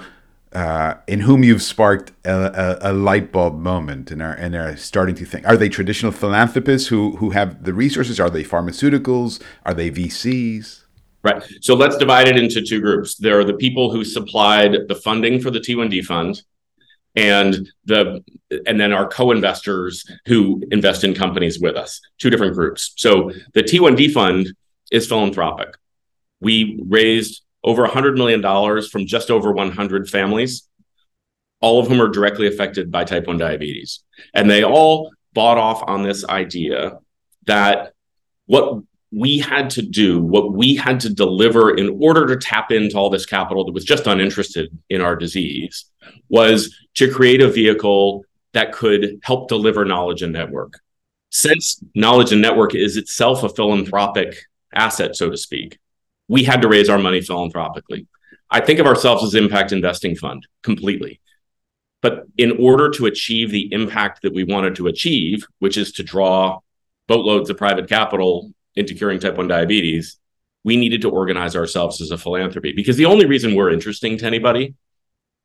uh, 0.53 0.95
in 1.07 1.21
whom 1.21 1.43
you've 1.43 1.61
sparked 1.61 2.11
a, 2.25 2.79
a, 2.81 2.91
a, 2.91 2.93
light 2.93 3.31
bulb 3.31 3.59
moment 3.59 4.09
and 4.09 4.21
are 4.21 4.33
and 4.33 4.55
are 4.55 4.75
starting 4.77 5.15
to 5.15 5.25
think? 5.25 5.47
Are 5.47 5.55
they 5.55 5.69
traditional 5.69 6.11
philanthropists 6.11 6.87
who 6.87 7.15
who 7.17 7.31
have 7.31 7.63
the 7.63 7.73
resources? 7.73 8.19
Are 8.19 8.29
they 8.29 8.43
pharmaceuticals? 8.43 9.41
Are 9.65 9.75
they 9.75 9.91
VCs? 9.91 10.81
Right. 11.21 11.43
So 11.61 11.75
let's 11.75 11.97
divide 11.97 12.27
it 12.27 12.37
into 12.37 12.61
two 12.61 12.81
groups. 12.81 13.15
There 13.15 13.39
are 13.39 13.43
the 13.43 13.53
people 13.53 13.91
who 13.91 14.03
supplied 14.03 14.87
the 14.87 14.95
funding 14.95 15.39
for 15.39 15.51
the 15.51 15.59
T1D 15.59 16.05
fund, 16.05 16.41
and 17.15 17.69
the 17.85 18.23
and 18.65 18.79
then 18.79 18.91
our 18.91 19.07
co-investors 19.07 20.03
who 20.25 20.63
invest 20.71 21.03
in 21.03 21.13
companies 21.13 21.59
with 21.59 21.75
us. 21.75 22.01
Two 22.17 22.31
different 22.31 22.55
groups. 22.55 22.93
So 22.95 23.31
the 23.53 23.61
T1D 23.61 24.11
fund 24.11 24.53
is 24.91 25.07
philanthropic. 25.07 25.75
We 26.39 26.81
raised 26.87 27.43
over 27.69 27.87
$100 27.87 28.17
million 28.17 28.41
from 28.89 29.05
just 29.05 29.29
over 29.29 29.51
100 29.51 30.09
families, 30.09 30.67
all 31.61 31.79
of 31.79 31.87
whom 31.87 32.01
are 32.01 32.07
directly 32.07 32.47
affected 32.47 32.91
by 32.91 33.03
type 33.03 33.27
1 33.27 33.37
diabetes. 33.37 34.03
And 34.33 34.49
they 34.49 34.63
all 34.63 35.11
bought 35.33 35.57
off 35.57 35.83
on 35.85 36.01
this 36.01 36.25
idea 36.25 36.97
that 37.45 37.93
what 38.47 38.83
we 39.11 39.39
had 39.39 39.69
to 39.71 39.81
do, 39.81 40.19
what 40.19 40.53
we 40.53 40.75
had 40.75 40.99
to 41.01 41.13
deliver 41.13 41.75
in 41.75 41.99
order 42.01 42.25
to 42.27 42.37
tap 42.37 42.71
into 42.71 42.97
all 42.97 43.09
this 43.09 43.25
capital 43.25 43.65
that 43.65 43.71
was 43.71 43.85
just 43.85 44.07
uninterested 44.07 44.75
in 44.89 45.01
our 45.01 45.15
disease 45.15 45.85
was 46.29 46.75
to 46.95 47.11
create 47.11 47.41
a 47.41 47.49
vehicle 47.49 48.23
that 48.53 48.71
could 48.71 49.19
help 49.23 49.47
deliver 49.47 49.85
knowledge 49.85 50.21
and 50.21 50.33
network. 50.33 50.79
Since 51.29 51.83
knowledge 51.93 52.31
and 52.31 52.41
network 52.41 52.73
is 52.73 52.97
itself 52.97 53.43
a 53.43 53.49
philanthropic 53.49 54.35
asset, 54.73 55.15
so 55.15 55.29
to 55.29 55.37
speak, 55.37 55.77
we 56.29 56.45
had 56.45 56.61
to 56.61 56.69
raise 56.69 56.87
our 56.87 56.99
money 56.99 57.19
philanthropically. 57.19 58.07
I 58.49 58.61
think 58.61 58.79
of 58.79 58.85
ourselves 58.85 59.23
as 59.23 59.35
impact 59.35 59.73
investing 59.73 60.15
fund 60.15 60.47
completely. 60.63 61.19
But 62.01 62.23
in 62.37 62.51
order 62.57 62.89
to 62.91 63.07
achieve 63.07 63.51
the 63.51 63.73
impact 63.73 64.21
that 64.21 64.33
we 64.33 64.45
wanted 64.45 64.75
to 64.75 64.87
achieve, 64.87 65.45
which 65.59 65.77
is 65.77 65.91
to 65.93 66.03
draw 66.03 66.59
boatloads 67.07 67.49
of 67.49 67.57
private 67.57 67.89
capital 67.89 68.53
into 68.75 68.93
curing 68.93 69.19
type 69.19 69.35
1 69.35 69.47
diabetes, 69.47 70.17
we 70.63 70.77
needed 70.77 71.01
to 71.01 71.09
organize 71.09 71.55
ourselves 71.55 71.99
as 71.99 72.11
a 72.11 72.17
philanthropy 72.17 72.71
because 72.71 72.95
the 72.95 73.05
only 73.05 73.25
reason 73.25 73.55
we're 73.55 73.71
interesting 73.71 74.17
to 74.17 74.25
anybody 74.25 74.75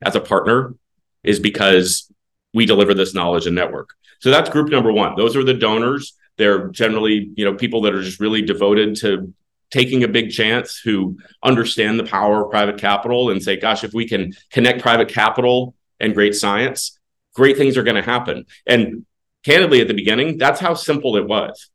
as 0.03 0.15
a 0.15 0.21
partner 0.21 0.75
is 1.23 1.41
because 1.41 2.13
we 2.53 2.67
deliver 2.67 2.95
this 2.95 3.15
knowledge 3.15 3.47
and 3.47 3.55
network. 3.55 3.91
So 4.21 4.31
that's 4.31 4.51
group 4.51 4.69
number 4.69 4.93
one. 4.93 5.17
Those 5.17 5.35
are 5.35 5.45
the 5.45 5.55
donors. 5.55 6.15
They're 6.37 6.69
generally, 6.69 7.31
you 7.37 7.45
know, 7.45 7.55
people 7.55 7.83
that 7.83 7.95
are 7.95 8.03
just 8.03 8.21
really 8.21 8.43
devoted 8.43 8.97
to 8.97 9.33
taking 9.75 10.05
a 10.05 10.09
big 10.09 10.31
chance 10.31 10.79
who 10.79 11.19
understand 11.43 11.99
the 11.99 12.05
power 12.05 12.45
of 12.45 12.51
private 12.53 12.79
capital 12.79 13.31
and 13.31 13.43
say, 13.43 13.57
gosh, 13.57 13.83
if 13.83 13.93
we 13.93 14.07
can 14.07 14.33
connect 14.53 14.81
private 14.81 15.09
capital 15.09 15.75
and 15.99 16.15
great 16.15 16.37
science, 16.37 16.97
great 17.35 17.57
things 17.57 17.77
are 17.77 17.83
going 17.83 17.97
to 17.97 18.11
happen. 18.11 18.47
And 18.69 19.05
candidly, 19.45 19.81
at 19.81 19.89
the 19.89 19.95
beginning, 19.95 20.39
that's 20.39 20.61
how 20.61 20.75
simple 20.75 21.17
it 21.17 21.27
was. 21.27 21.71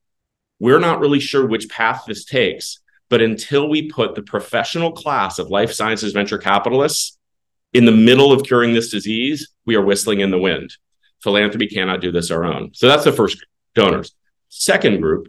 We're 0.62 0.80
not 0.80 1.02
really 1.02 1.20
sure 1.20 1.46
which 1.46 1.68
path 1.68 2.06
this 2.08 2.24
takes, 2.24 2.80
but 3.10 3.22
until 3.22 3.68
we 3.68 3.90
put 3.90 4.16
the 4.16 4.22
professional 4.22 4.94
class 4.94 5.38
of 5.38 5.50
life 5.50 5.74
sciences 5.74 6.14
venture 6.14 6.38
capitalists 6.38 7.18
in 7.74 7.84
the 7.84 7.92
middle 7.92 8.32
of 8.32 8.46
curing 8.46 8.74
this 8.74 8.90
disease, 8.90 9.50
we 9.66 9.76
are 9.76 9.84
whistling 9.84 10.22
in 10.22 10.32
the 10.32 10.40
wind. 10.40 10.74
Philanthropy 11.22 11.68
cannot 11.68 12.00
do 12.00 12.14
this 12.14 12.32
our 12.32 12.46
own. 12.46 12.72
So 12.74 12.88
that's 12.88 13.04
the 13.04 13.12
first 13.12 13.46
donors. 13.76 14.16
Second 14.48 15.02
group 15.02 15.28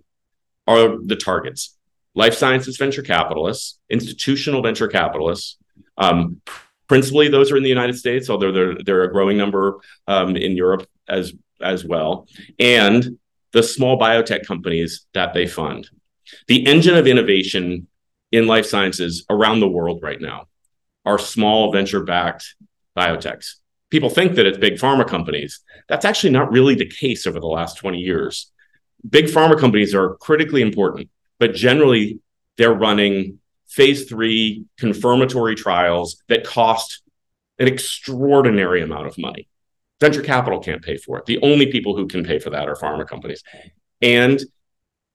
are 0.69 0.97
the 1.05 1.17
targets 1.17 1.77
life 2.14 2.35
sciences 2.35 2.76
venture 2.76 3.02
capitalists, 3.02 3.79
institutional 3.88 4.62
venture 4.62 4.88
capitalists. 4.88 5.57
Um, 5.97 6.40
principally, 6.88 7.29
those 7.29 7.52
are 7.52 7.57
in 7.57 7.62
the 7.62 7.69
United 7.69 7.97
States, 7.97 8.29
although 8.29 8.52
there, 8.52 8.75
there 8.85 9.00
are 9.00 9.05
a 9.05 9.12
growing 9.12 9.37
number 9.37 9.81
um, 10.07 10.37
in 10.37 10.57
Europe 10.57 10.88
as 11.09 11.33
as 11.62 11.85
well, 11.85 12.26
and 12.59 13.19
the 13.52 13.62
small 13.62 13.99
biotech 13.99 14.47
companies 14.47 15.07
that 15.12 15.35
they 15.35 15.47
fund. 15.47 15.90
The 16.47 16.67
engine 16.67 16.97
of 16.97 17.07
innovation 17.07 17.87
in 18.33 18.47
life 18.47 18.64
sciences 18.64 19.26
around 19.29 19.61
the 19.61 19.69
world 19.69 20.00
right 20.02 20.21
now 20.21 20.47
are 21.05 21.19
small 21.19 21.71
venture-backed 21.71 22.55
biotechs. 22.97 23.57
People 23.90 24.09
think 24.09 24.37
that 24.37 24.47
it's 24.47 24.57
big 24.57 24.75
pharma 24.75 25.07
companies. 25.07 25.61
That's 25.88 26.05
actually 26.05 26.31
not 26.31 26.52
really 26.52 26.76
the 26.76 26.88
case 26.88 27.26
over 27.26 27.40
the 27.40 27.47
last 27.47 27.76
20 27.76 27.99
years. 27.99 28.50
Big 29.09 29.26
pharma 29.26 29.59
companies 29.59 29.95
are 29.95 30.14
critically 30.17 30.62
important 30.62 31.11
but 31.40 31.54
generally 31.54 32.20
they're 32.56 32.73
running 32.73 33.40
phase 33.68 34.09
three 34.09 34.64
confirmatory 34.78 35.56
trials 35.56 36.23
that 36.28 36.44
cost 36.44 37.02
an 37.59 37.66
extraordinary 37.66 38.82
amount 38.82 39.06
of 39.06 39.18
money. 39.18 39.49
Venture 40.00 40.23
capital 40.23 40.61
can't 40.61 40.82
pay 40.82 40.97
for 40.97 41.18
it. 41.18 41.26
The 41.26 41.40
only 41.42 41.66
people 41.66 41.97
who 41.97 42.06
can 42.06 42.25
pay 42.25 42.38
for 42.38 42.50
that 42.50 42.68
are 42.68 42.76
pharma 42.76 43.06
companies. 43.06 43.42
And 44.00 44.40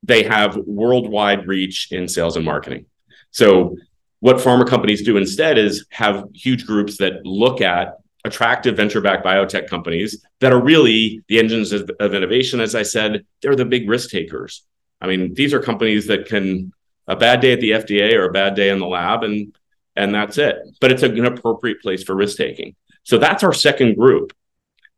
they 0.03 0.23
have 0.23 0.57
worldwide 0.57 1.47
reach 1.47 1.91
in 1.91 2.07
sales 2.07 2.35
and 2.35 2.45
marketing. 2.45 2.85
So, 3.31 3.77
what 4.19 4.37
pharma 4.37 4.67
companies 4.67 5.03
do 5.03 5.17
instead 5.17 5.57
is 5.57 5.85
have 5.89 6.23
huge 6.33 6.65
groups 6.65 6.97
that 6.97 7.25
look 7.25 7.61
at 7.61 7.97
attractive 8.23 8.75
venture 8.75 9.01
backed 9.01 9.25
biotech 9.25 9.67
companies 9.67 10.25
that 10.39 10.51
are 10.51 10.61
really 10.61 11.21
the 11.27 11.37
engines 11.37 11.71
of, 11.71 11.89
of, 11.99 12.15
innovation. 12.15 12.59
As 12.59 12.73
I 12.73 12.81
said, 12.81 13.25
they're 13.41 13.55
the 13.55 13.65
big 13.65 13.87
risk 13.87 14.09
takers. 14.09 14.63
I 15.01 15.07
mean, 15.07 15.33
these 15.33 15.53
are 15.53 15.59
companies 15.59 16.07
that 16.07 16.25
can 16.25 16.71
a 17.07 17.15
bad 17.15 17.41
day 17.41 17.53
at 17.53 17.59
the 17.59 17.71
FDA 17.71 18.13
or 18.13 18.25
a 18.25 18.31
bad 18.31 18.55
day 18.55 18.69
in 18.69 18.79
the 18.79 18.87
lab, 18.87 19.23
and 19.23 19.55
and 19.95 20.13
that's 20.13 20.37
it. 20.37 20.57
But 20.81 20.91
it's 20.91 21.03
an 21.03 21.25
appropriate 21.25 21.81
place 21.81 22.03
for 22.03 22.15
risk 22.15 22.37
taking. 22.37 22.75
So 23.03 23.17
that's 23.17 23.43
our 23.43 23.53
second 23.53 23.95
group 23.95 24.33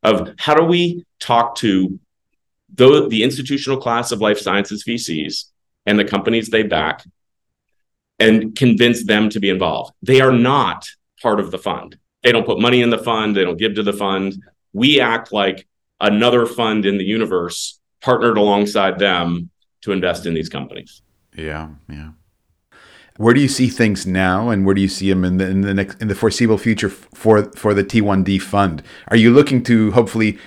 of 0.03 0.33
how 0.37 0.55
do 0.55 0.63
we 0.63 1.05
talk 1.19 1.55
to 1.57 1.99
the, 2.73 3.07
the 3.07 3.23
institutional 3.23 3.79
class 3.79 4.11
of 4.11 4.21
life 4.21 4.39
sciences 4.39 4.83
VCs 4.83 5.45
and 5.85 5.99
the 5.99 6.05
companies 6.05 6.49
they 6.49 6.63
back 6.63 7.03
and 8.19 8.55
convince 8.55 9.05
them 9.05 9.29
to 9.29 9.39
be 9.39 9.49
involved. 9.49 9.93
They 10.01 10.21
are 10.21 10.31
not 10.31 10.87
part 11.21 11.39
of 11.39 11.51
the 11.51 11.57
fund. 11.57 11.97
They 12.23 12.31
don't 12.31 12.45
put 12.45 12.59
money 12.59 12.81
in 12.81 12.89
the 12.89 12.97
fund, 12.97 13.35
they 13.35 13.43
don't 13.43 13.59
give 13.59 13.75
to 13.75 13.83
the 13.83 13.93
fund. 13.93 14.35
We 14.73 14.99
act 14.99 15.31
like 15.31 15.67
another 15.99 16.45
fund 16.45 16.85
in 16.85 16.97
the 16.97 17.05
universe 17.05 17.79
partnered 18.01 18.37
alongside 18.37 18.99
them 18.99 19.49
to 19.81 19.91
invest 19.91 20.25
in 20.25 20.33
these 20.33 20.49
companies. 20.49 21.01
Yeah, 21.35 21.69
yeah. 21.89 22.11
Where 23.17 23.33
do 23.33 23.41
you 23.41 23.47
see 23.47 23.67
things 23.67 24.05
now, 24.05 24.49
and 24.49 24.65
where 24.65 24.75
do 24.75 24.81
you 24.81 24.87
see 24.87 25.09
them 25.09 25.25
in 25.25 25.37
the 25.37 25.47
in 25.47 25.61
the 25.61 25.73
next 25.73 25.99
in 26.01 26.07
the 26.07 26.15
foreseeable 26.15 26.59
future 26.59 26.89
for 26.89 27.43
for 27.53 27.73
the 27.73 27.83
T1D 27.83 28.41
fund? 28.41 28.83
Are 29.07 29.17
you 29.17 29.31
looking 29.33 29.63
to 29.63 29.91
hopefully 29.91 30.37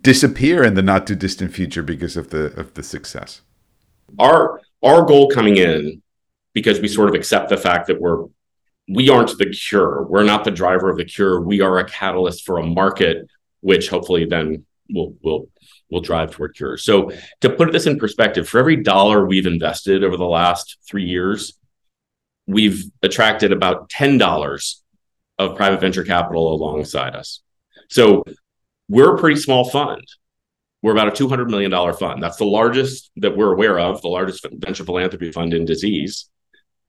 disappear 0.00 0.64
in 0.64 0.74
the 0.74 0.82
not 0.82 1.06
too 1.06 1.14
distant 1.14 1.52
future 1.52 1.82
because 1.82 2.16
of 2.16 2.30
the 2.30 2.58
of 2.58 2.72
the 2.74 2.82
success? 2.82 3.42
Our 4.18 4.60
our 4.82 5.04
goal 5.04 5.28
coming 5.28 5.58
in, 5.58 6.02
because 6.54 6.80
we 6.80 6.88
sort 6.88 7.10
of 7.10 7.14
accept 7.14 7.50
the 7.50 7.58
fact 7.58 7.86
that 7.88 8.00
we're 8.00 8.24
we 8.88 9.10
aren't 9.10 9.36
the 9.36 9.50
cure. 9.50 10.04
We're 10.04 10.24
not 10.24 10.44
the 10.44 10.50
driver 10.50 10.88
of 10.88 10.96
the 10.96 11.04
cure. 11.04 11.40
We 11.40 11.60
are 11.60 11.78
a 11.78 11.84
catalyst 11.84 12.46
for 12.46 12.58
a 12.58 12.66
market, 12.66 13.28
which 13.60 13.90
hopefully 13.90 14.24
then 14.24 14.64
will 14.88 15.14
will 15.22 15.50
will 15.90 16.00
drive 16.00 16.30
toward 16.30 16.54
cure. 16.54 16.76
So 16.76 17.12
to 17.40 17.50
put 17.50 17.72
this 17.72 17.86
in 17.86 17.98
perspective, 17.98 18.48
for 18.48 18.58
every 18.58 18.76
dollar 18.76 19.26
we've 19.26 19.46
invested 19.46 20.04
over 20.04 20.16
the 20.16 20.24
last 20.24 20.78
three 20.86 21.04
years, 21.04 21.54
we've 22.46 22.84
attracted 23.02 23.52
about 23.52 23.88
$10 23.90 24.74
of 25.38 25.56
private 25.56 25.80
venture 25.80 26.04
capital 26.04 26.52
alongside 26.52 27.14
us. 27.14 27.40
So 27.88 28.24
we're 28.88 29.14
a 29.14 29.18
pretty 29.18 29.40
small 29.40 29.68
fund. 29.68 30.02
We're 30.82 30.92
about 30.92 31.08
a 31.08 31.24
$200 31.24 31.48
million 31.48 31.72
fund. 31.94 32.22
That's 32.22 32.36
the 32.36 32.44
largest 32.44 33.10
that 33.16 33.36
we're 33.36 33.52
aware 33.52 33.78
of, 33.78 34.00
the 34.00 34.08
largest 34.08 34.46
venture 34.50 34.84
philanthropy 34.84 35.32
fund 35.32 35.52
in 35.52 35.64
disease. 35.64 36.30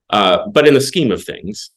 Uh, 0.09 0.47
but 0.47 0.67
in 0.67 0.73
the 0.73 0.81
scheme 0.81 1.11
of 1.11 1.23
things, 1.23 1.71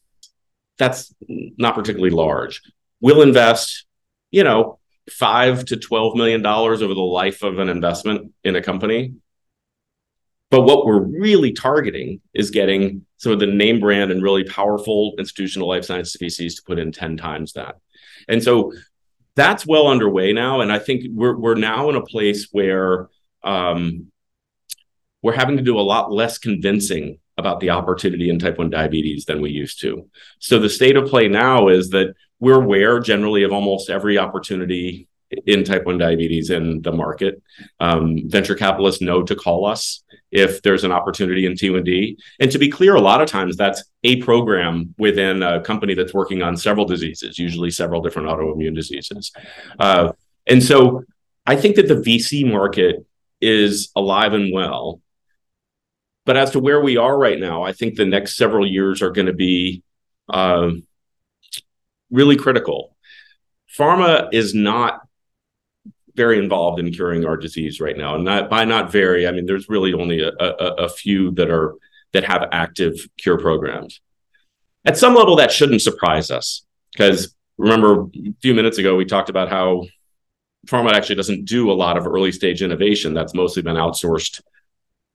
that's 0.79 1.15
not 1.29 1.75
particularly 1.75 2.15
large. 2.15 2.63
We'll 3.01 3.23
invest, 3.23 3.87
you 4.31 4.45
know, 4.45 4.79
five 5.11 5.65
to 5.67 5.77
twelve 5.77 6.17
million 6.17 6.43
dollars 6.43 6.83
over 6.83 6.95
the 6.95 7.01
life 7.01 7.43
of 7.43 7.59
an 7.59 7.69
investment 7.69 8.33
in 8.45 8.57
a 8.57 8.63
company. 8.63 9.15
But 10.51 10.63
what 10.63 10.85
we're 10.85 11.01
really 11.01 11.53
targeting 11.53 12.21
is 12.35 12.51
getting 12.51 13.07
some 13.17 13.33
of 13.33 13.41
the 13.41 13.47
name 13.47 13.81
brand 13.81 14.11
and 14.11 14.23
really 14.23 14.45
powerful 14.45 15.15
institutional 15.19 15.67
life 15.67 15.87
science 15.87 16.15
VCs 16.15 16.57
to 16.57 16.63
put 16.67 16.79
in 16.79 16.93
10 16.93 17.17
times 17.17 17.55
that. 17.55 17.77
And 18.29 18.43
so 18.43 18.73
that's 19.35 19.67
well 19.67 19.89
underway 19.89 20.35
now. 20.35 20.61
And 20.61 20.71
I 20.71 20.79
think 20.79 21.05
we're 21.09 21.37
we're 21.37 21.55
now 21.55 21.89
in 21.89 21.97
a 21.97 22.05
place 22.05 22.49
where 22.53 23.09
um, 23.43 24.13
we're 25.23 25.33
having 25.35 25.57
to 25.57 25.63
do 25.63 25.79
a 25.79 25.81
lot 25.81 26.13
less 26.13 26.37
convincing 26.37 27.19
about 27.39 27.61
the 27.61 27.71
opportunity 27.71 28.29
in 28.29 28.39
type 28.39 28.59
1 28.59 28.69
diabetes 28.69 29.25
than 29.25 29.41
we 29.41 29.51
used 29.51 29.81
to. 29.81 30.09
So 30.39 30.59
the 30.59 30.69
state 30.69 30.97
of 30.97 31.09
play 31.09 31.29
now 31.29 31.69
is 31.69 31.91
that 31.91 32.15
we're 32.43 32.61
aware 32.61 32.99
generally 32.99 33.45
of 33.45 33.53
almost 33.53 33.89
every 33.89 34.19
opportunity 34.19 35.07
in 35.47 35.63
type 35.63 35.87
1 35.87 35.97
diabetes 35.97 36.51
in 36.51 36.83
the 36.83 36.91
market. 36.91 37.41
Um, 37.79 38.29
venture 38.29 38.57
capitalists 38.57 39.01
know 39.01 39.23
to 39.23 39.37
call 39.37 39.65
us 39.65 40.03
if 40.33 40.61
there's 40.63 40.83
an 40.83 40.91
opportunity 40.91 41.47
in 41.47 41.53
T1D. 41.53 42.17
And 42.41 42.51
to 42.51 42.59
be 42.59 42.69
clear, 42.69 42.97
a 42.97 43.01
lot 43.01 43.23
of 43.23 43.29
times 43.29 43.57
that's 43.57 43.85
a 44.03 44.17
program 44.23 44.93
within 44.99 45.41
a 45.45 45.61
company 45.63 45.95
that's 45.95 46.13
working 46.13 46.43
on 46.43 46.57
several 46.57 46.85
diseases, 46.85 47.39
usually 47.39 47.71
several 47.71 48.03
different 48.03 48.27
autoimmune 48.27 48.75
diseases. 48.75 49.31
Uh, 49.79 50.11
and 50.49 50.61
so 50.61 51.05
I 51.47 51.55
think 51.55 51.77
that 51.77 51.87
the 51.87 51.95
VC 51.95 52.51
market 52.51 53.07
is 53.41 53.93
alive 53.95 54.33
and 54.33 54.53
well. 54.53 55.01
But 56.27 56.37
as 56.37 56.51
to 56.51 56.59
where 56.59 56.81
we 56.81 56.97
are 56.97 57.17
right 57.17 57.39
now, 57.39 57.63
I 57.63 57.73
think 57.73 57.95
the 57.95 58.05
next 58.05 58.37
several 58.37 58.67
years 58.67 59.01
are 59.01 59.13
going 59.13 59.29
to 59.29 59.33
be 59.33 59.85
uh, 60.29 60.71
really 62.13 62.37
critical. 62.37 62.97
Pharma 63.77 64.29
is 64.33 64.55
not 64.55 65.01
very 66.15 66.39
involved 66.39 66.79
in 66.79 66.93
curing 66.93 67.25
our 67.25 67.37
disease 67.37 67.81
right 67.81 67.97
now, 67.97 68.15
and 68.15 68.25
not 68.25 68.51
by 68.51 68.65
not 68.65 68.93
very, 68.93 69.27
I 69.27 69.33
mean 69.33 69.47
there's 69.47 69.69
really 69.69 69.95
only 69.95 70.21
a, 70.21 70.31
a, 70.39 70.85
a 70.85 70.89
few 70.89 71.33
that 71.33 71.51
are 71.51 71.75
that 72.13 72.25
have 72.25 72.49
active 72.53 72.95
cure 73.17 73.39
programs. 73.39 74.01
At 74.85 74.99
some 74.99 75.15
level, 75.15 75.37
that 75.37 75.51
shouldn't 75.51 75.81
surprise 75.81 76.31
us 76.31 76.65
because 76.93 77.35
remember 77.57 78.03
a 78.03 78.35
few 78.43 78.55
minutes 78.55 78.79
ago 78.79 78.95
we 78.95 79.07
talked 79.07 79.31
about 79.31 79.49
how 79.49 79.85
pharma 80.67 80.93
actually 80.93 81.17
doesn't 81.17 81.47
do 81.47 81.71
a 81.71 81.73
lot 81.73 81.97
of 81.97 82.07
early 82.07 82.33
stage 82.33 82.63
innovation. 82.63 83.15
That's 83.15 83.35
mostly 83.35 83.63
been 83.63 83.77
outsourced 83.77 84.43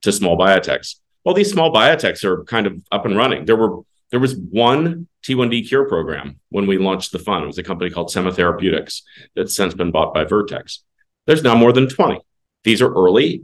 to 0.01 0.11
small 0.11 0.37
biotechs. 0.37 0.95
Well, 1.23 1.35
these 1.35 1.51
small 1.51 1.73
biotechs 1.73 2.23
are 2.23 2.43
kind 2.45 2.67
of 2.67 2.81
up 2.91 3.05
and 3.05 3.15
running. 3.15 3.45
There 3.45 3.55
were 3.55 3.81
there 4.11 4.19
was 4.19 4.35
one 4.35 5.07
T1D 5.23 5.67
cure 5.67 5.87
program 5.87 6.39
when 6.49 6.67
we 6.67 6.77
launched 6.77 7.11
the 7.11 7.19
fund. 7.19 7.43
It 7.43 7.47
was 7.47 7.57
a 7.57 7.63
company 7.63 7.89
called 7.89 8.09
Semma 8.09 8.33
Therapeutics 8.33 9.03
that's 9.35 9.55
since 9.55 9.73
been 9.73 9.91
bought 9.91 10.13
by 10.13 10.23
Vertex. 10.23 10.83
There's 11.25 11.43
now 11.43 11.55
more 11.55 11.73
than 11.73 11.89
20. 11.89 12.21
These 12.63 12.81
are 12.81 12.93
early. 12.93 13.43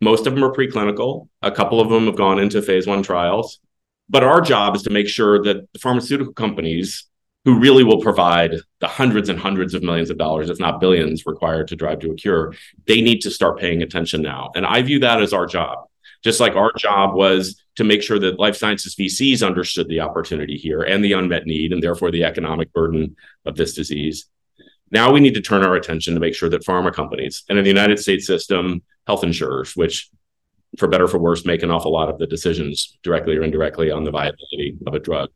Most 0.00 0.26
of 0.26 0.34
them 0.34 0.44
are 0.44 0.52
preclinical. 0.52 1.28
A 1.42 1.50
couple 1.50 1.80
of 1.80 1.88
them 1.88 2.06
have 2.06 2.16
gone 2.16 2.38
into 2.38 2.60
phase 2.60 2.86
one 2.86 3.02
trials. 3.02 3.60
But 4.08 4.24
our 4.24 4.40
job 4.40 4.76
is 4.76 4.82
to 4.82 4.90
make 4.90 5.08
sure 5.08 5.42
that 5.44 5.72
the 5.72 5.78
pharmaceutical 5.78 6.32
companies 6.32 7.06
who 7.44 7.58
really 7.60 7.84
will 7.84 8.00
provide 8.00 8.56
the 8.80 8.88
hundreds 8.88 9.28
and 9.28 9.38
hundreds 9.38 9.72
of 9.72 9.82
millions 9.82 10.10
of 10.10 10.18
dollars, 10.18 10.50
if 10.50 10.58
not 10.58 10.80
billions, 10.80 11.26
required 11.26 11.68
to 11.68 11.76
drive 11.76 12.00
to 12.00 12.10
a 12.10 12.14
cure, 12.14 12.52
they 12.86 13.00
need 13.00 13.20
to 13.20 13.30
start 13.30 13.58
paying 13.58 13.82
attention 13.82 14.20
now. 14.20 14.50
And 14.56 14.66
I 14.66 14.82
view 14.82 14.98
that 15.00 15.22
as 15.22 15.32
our 15.32 15.46
job. 15.46 15.86
Just 16.26 16.40
like 16.40 16.56
our 16.56 16.72
job 16.76 17.14
was 17.14 17.62
to 17.76 17.84
make 17.84 18.02
sure 18.02 18.18
that 18.18 18.40
life 18.40 18.56
sciences 18.56 18.96
VCs 18.96 19.46
understood 19.46 19.86
the 19.86 20.00
opportunity 20.00 20.56
here 20.56 20.82
and 20.82 21.04
the 21.04 21.12
unmet 21.12 21.46
need, 21.46 21.72
and 21.72 21.80
therefore 21.80 22.10
the 22.10 22.24
economic 22.24 22.72
burden 22.72 23.14
of 23.44 23.54
this 23.54 23.74
disease. 23.74 24.26
Now 24.90 25.12
we 25.12 25.20
need 25.20 25.34
to 25.34 25.40
turn 25.40 25.64
our 25.64 25.76
attention 25.76 26.14
to 26.14 26.20
make 26.20 26.34
sure 26.34 26.48
that 26.48 26.64
pharma 26.64 26.92
companies 26.92 27.44
and 27.48 27.58
in 27.58 27.64
the 27.64 27.70
United 27.70 28.00
States 28.00 28.26
system, 28.26 28.82
health 29.06 29.22
insurers, 29.22 29.76
which 29.76 30.10
for 30.76 30.88
better 30.88 31.06
for 31.06 31.18
worse 31.18 31.44
make 31.46 31.62
an 31.62 31.70
awful 31.70 31.92
lot 31.92 32.08
of 32.08 32.18
the 32.18 32.26
decisions 32.26 32.98
directly 33.04 33.36
or 33.36 33.44
indirectly 33.44 33.92
on 33.92 34.02
the 34.02 34.10
viability 34.10 34.76
of 34.84 34.94
a 34.94 34.98
drug 34.98 35.30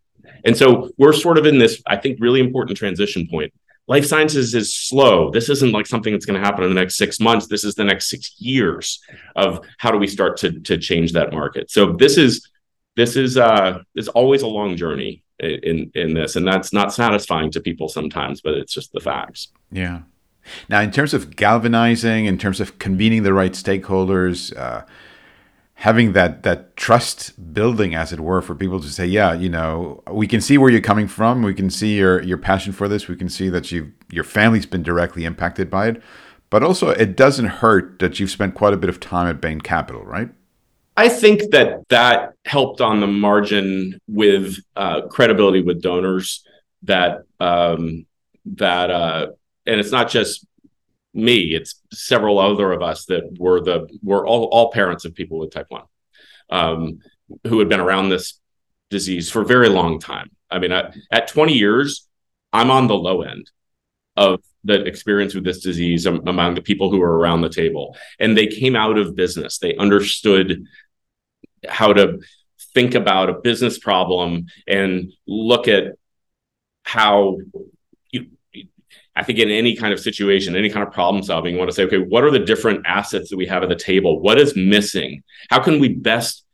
and 0.45 0.57
so 0.57 0.91
we're 0.99 1.13
sort 1.13 1.39
of 1.39 1.47
in 1.47 1.59
this, 1.59 1.83
I 1.87 1.97
think, 1.97 2.19
really 2.21 2.41
important 2.41 2.77
transition 2.77 3.27
point. 3.29 3.53
Life 3.91 4.07
sciences 4.07 4.55
is 4.55 4.73
slow. 4.73 5.31
This 5.31 5.49
isn't 5.49 5.73
like 5.73 5.85
something 5.85 6.13
that's 6.13 6.25
going 6.25 6.41
to 6.41 6.47
happen 6.47 6.63
in 6.63 6.71
the 6.71 6.81
next 6.81 6.97
six 6.97 7.19
months. 7.19 7.49
This 7.49 7.65
is 7.65 7.75
the 7.75 7.83
next 7.83 8.09
six 8.09 8.37
years 8.39 9.01
of 9.35 9.67
how 9.79 9.91
do 9.91 9.99
we 9.99 10.07
start 10.07 10.37
to 10.39 10.61
to 10.61 10.79
change 10.79 11.13
that 11.15 11.33
market. 11.33 11.73
So 11.73 11.81
this 11.95 12.17
is 12.17 12.49
this 12.95 13.17
is 13.17 13.37
uh 13.37 13.81
is 13.97 14.07
always 14.07 14.43
a 14.43 14.47
long 14.47 14.77
journey 14.77 15.25
in 15.41 15.91
in 15.97 16.15
this, 16.15 16.37
and 16.37 16.47
that's 16.47 16.73
not 16.73 16.95
satisfying 16.95 17.51
to 17.51 17.61
people 17.61 17.89
sometimes, 17.89 18.41
but 18.41 18.55
it's 18.55 18.73
just 18.73 18.93
the 18.93 19.01
facts. 19.01 19.49
Yeah. 19.73 20.03
Now, 20.69 20.81
in 20.83 20.93
terms 20.93 21.13
of 21.13 21.35
galvanizing, 21.35 22.27
in 22.27 22.39
terms 22.39 22.61
of 22.61 22.79
convening 22.79 23.25
the 23.25 23.35
right 23.35 23.53
stakeholders, 23.53 24.57
uh, 24.57 24.85
having 25.81 26.13
that 26.13 26.43
that 26.43 26.77
trust 26.77 27.33
building 27.55 27.95
as 27.95 28.13
it 28.13 28.21
were 28.21 28.43
for 28.43 28.55
people 28.55 28.79
to 28.81 28.89
say 28.89 29.07
yeah 29.07 29.33
you 29.33 29.49
know 29.49 30.03
we 30.11 30.27
can 30.27 30.39
see 30.39 30.59
where 30.59 30.71
you're 30.71 30.81
coming 30.81 31.09
from. 31.09 31.43
We 31.43 31.55
can 31.55 31.71
see 31.71 31.97
your 31.97 32.23
your 32.23 32.37
passion 32.37 32.73
for 32.73 32.87
this. 32.87 33.09
We 33.09 33.17
can 33.17 33.31
see 33.31 33.49
that 33.49 33.73
you 33.73 33.93
your 34.11 34.25
family's 34.25 34.67
been 34.67 34.83
directly 34.83 35.25
impacted 35.25 35.71
by 35.71 35.89
it. 35.89 36.03
But 36.51 36.63
also 36.63 36.91
it 36.91 37.17
doesn't 37.17 37.47
hurt 37.47 37.99
that 38.01 38.21
you've 38.21 38.31
spent 38.31 38.55
quite 38.55 38.75
a 38.75 38.77
bit 38.77 38.91
of 38.91 39.01
time 39.01 39.27
at 39.27 39.41
Bain 39.41 39.61
Capital 39.61 40.03
right? 40.05 40.29
I 40.97 41.09
think 41.09 41.51
that 41.53 41.89
that 41.89 42.35
helped 42.45 42.83
on 42.83 43.01
the 43.01 43.07
margin 43.07 43.99
with 44.07 44.59
uh, 44.77 45.03
credibility 45.09 45.63
with 45.63 45.81
donors 45.81 46.45
that 46.83 47.23
um, 47.39 48.05
that 48.45 48.91
uh, 48.91 49.29
and 49.65 49.81
it's 49.81 49.93
not 49.93 50.11
just 50.11 50.47
me, 51.13 51.55
it's 51.55 51.81
several 51.93 52.39
other 52.39 52.73
of 52.73 52.83
us 52.83 53.07
that 53.07 53.37
were 53.39 53.61
the 53.61 53.89
were 54.03 54.27
all, 54.27 54.45
all 54.45 54.71
parents 54.71 55.05
of 55.05 55.15
people 55.15 55.39
with 55.39 55.53
type 55.53 55.67
one, 55.69 55.85
um, 56.51 56.99
who 57.47 57.59
had 57.59 57.69
been 57.69 57.81
around 57.81 58.09
this 58.09 58.41
disease 58.91 59.31
for 59.31 59.43
a 59.43 59.47
very 59.47 59.69
long 59.69 59.99
time. 59.99 60.31
I 60.51 60.59
mean, 60.59 60.73
at, 60.73 60.95
at 61.11 61.29
20 61.29 61.53
years, 61.53 62.09
I'm 62.53 62.71
on 62.71 62.89
the 62.89 62.97
low 62.97 63.23
end 63.23 63.51
of 64.17 64.41
the 64.65 64.85
experience 64.85 65.35
with 65.35 65.45
this 65.45 65.63
disease 65.63 66.07
among 66.07 66.55
the 66.55 66.63
people 66.63 66.91
who 66.91 66.99
were 66.99 67.17
around 67.19 67.41
the 67.41 67.49
table, 67.49 67.97
and 68.19 68.37
they 68.37 68.47
came 68.47 68.77
out 68.77 68.99
of 68.99 69.17
business. 69.17 69.59
They 69.59 69.77
understood 69.77 70.65
how 71.69 71.93
to 71.93 72.19
think 72.75 72.95
about 72.95 73.31
a 73.31 73.41
business 73.41 73.79
problem 73.79 74.47
and 74.67 75.13
look 75.27 75.67
at 75.69 75.95
how 76.83 77.39
I 79.21 79.23
think 79.23 79.39
in 79.39 79.51
any 79.51 79.77
kind 79.77 79.93
of 79.93 80.01
situation, 80.01 80.57
any 80.57 80.71
kind 80.71 80.87
of 80.87 80.95
problem 80.95 81.23
solving, 81.23 81.53
you 81.53 81.59
want 81.59 81.69
to 81.69 81.75
say, 81.75 81.85
okay, 81.85 81.99
what 81.99 82.25
are 82.25 82.31
the 82.31 82.39
different 82.39 82.87
assets 82.87 83.29
that 83.29 83.37
we 83.37 83.47
have 83.47 83.63
at 83.63 83.69
the 83.69 83.77
table? 83.77 84.19
What 84.19 84.41
is 84.41 84.57
missing? 84.57 85.23
How 85.51 85.61
can 85.61 85.79
we 85.79 85.91
best 85.91 86.45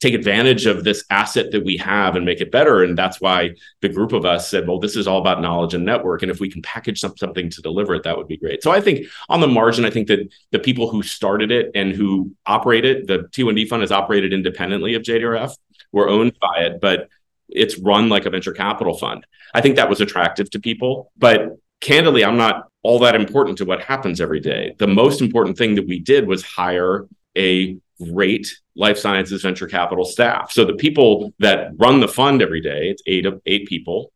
take 0.00 0.14
advantage 0.14 0.64
of 0.64 0.82
this 0.82 1.04
asset 1.10 1.50
that 1.52 1.62
we 1.62 1.76
have 1.76 2.16
and 2.16 2.24
make 2.24 2.40
it 2.40 2.50
better. 2.50 2.82
And 2.82 2.96
that's 2.96 3.20
why 3.20 3.50
the 3.82 3.88
group 3.88 4.12
of 4.12 4.24
us 4.24 4.48
said, 4.48 4.66
well, 4.66 4.80
this 4.80 4.96
is 4.96 5.06
all 5.06 5.18
about 5.18 5.42
knowledge 5.42 5.74
and 5.74 5.84
network. 5.84 6.22
And 6.22 6.30
if 6.30 6.40
we 6.40 6.50
can 6.50 6.62
package 6.62 7.00
some, 7.00 7.14
something 7.18 7.50
to 7.50 7.60
deliver 7.60 7.94
it, 7.94 8.04
that 8.04 8.16
would 8.16 8.26
be 8.26 8.38
great. 8.38 8.62
So 8.62 8.70
I 8.70 8.80
think 8.80 9.06
on 9.28 9.40
the 9.40 9.46
margin, 9.46 9.84
I 9.84 9.90
think 9.90 10.08
that 10.08 10.26
the 10.52 10.58
people 10.58 10.88
who 10.88 11.02
started 11.02 11.50
it 11.50 11.70
and 11.74 11.92
who 11.92 12.34
operate 12.46 12.86
it, 12.86 13.08
the 13.08 13.24
T1D 13.24 13.68
fund 13.68 13.82
is 13.82 13.92
operated 13.92 14.32
independently 14.32 14.94
of 14.94 15.02
JDRF. 15.02 15.54
We're 15.92 16.08
owned 16.08 16.32
by 16.40 16.60
it, 16.60 16.80
but 16.80 17.10
it's 17.50 17.78
run 17.78 18.08
like 18.08 18.24
a 18.24 18.30
venture 18.30 18.52
capital 18.52 18.96
fund. 18.96 19.26
I 19.52 19.60
think 19.60 19.76
that 19.76 19.90
was 19.90 20.00
attractive 20.00 20.50
to 20.52 20.60
people. 20.60 21.12
But 21.18 21.58
candidly, 21.80 22.24
I'm 22.24 22.36
not 22.36 22.68
all 22.82 22.98
that 23.00 23.14
important 23.14 23.58
to 23.58 23.64
what 23.64 23.82
happens 23.82 24.20
every 24.20 24.40
day. 24.40 24.74
The 24.78 24.86
most 24.86 25.20
important 25.20 25.58
thing 25.58 25.74
that 25.74 25.86
we 25.86 25.98
did 25.98 26.26
was 26.26 26.42
hire 26.42 27.06
a 27.36 27.76
great 28.12 28.58
life 28.74 28.98
sciences 28.98 29.42
venture 29.42 29.66
capital 29.66 30.04
staff. 30.04 30.50
So 30.52 30.64
the 30.64 30.74
people 30.74 31.34
that 31.38 31.72
run 31.76 32.00
the 32.00 32.08
fund 32.08 32.40
every 32.42 32.60
day, 32.60 32.88
it's 32.88 33.02
eight 33.06 33.26
of 33.26 33.40
eight 33.46 33.66
people 33.66 34.12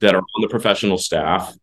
that 0.00 0.14
are 0.14 0.18
on 0.18 0.42
the 0.42 0.48
professional 0.48 0.98
staff. 0.98 1.54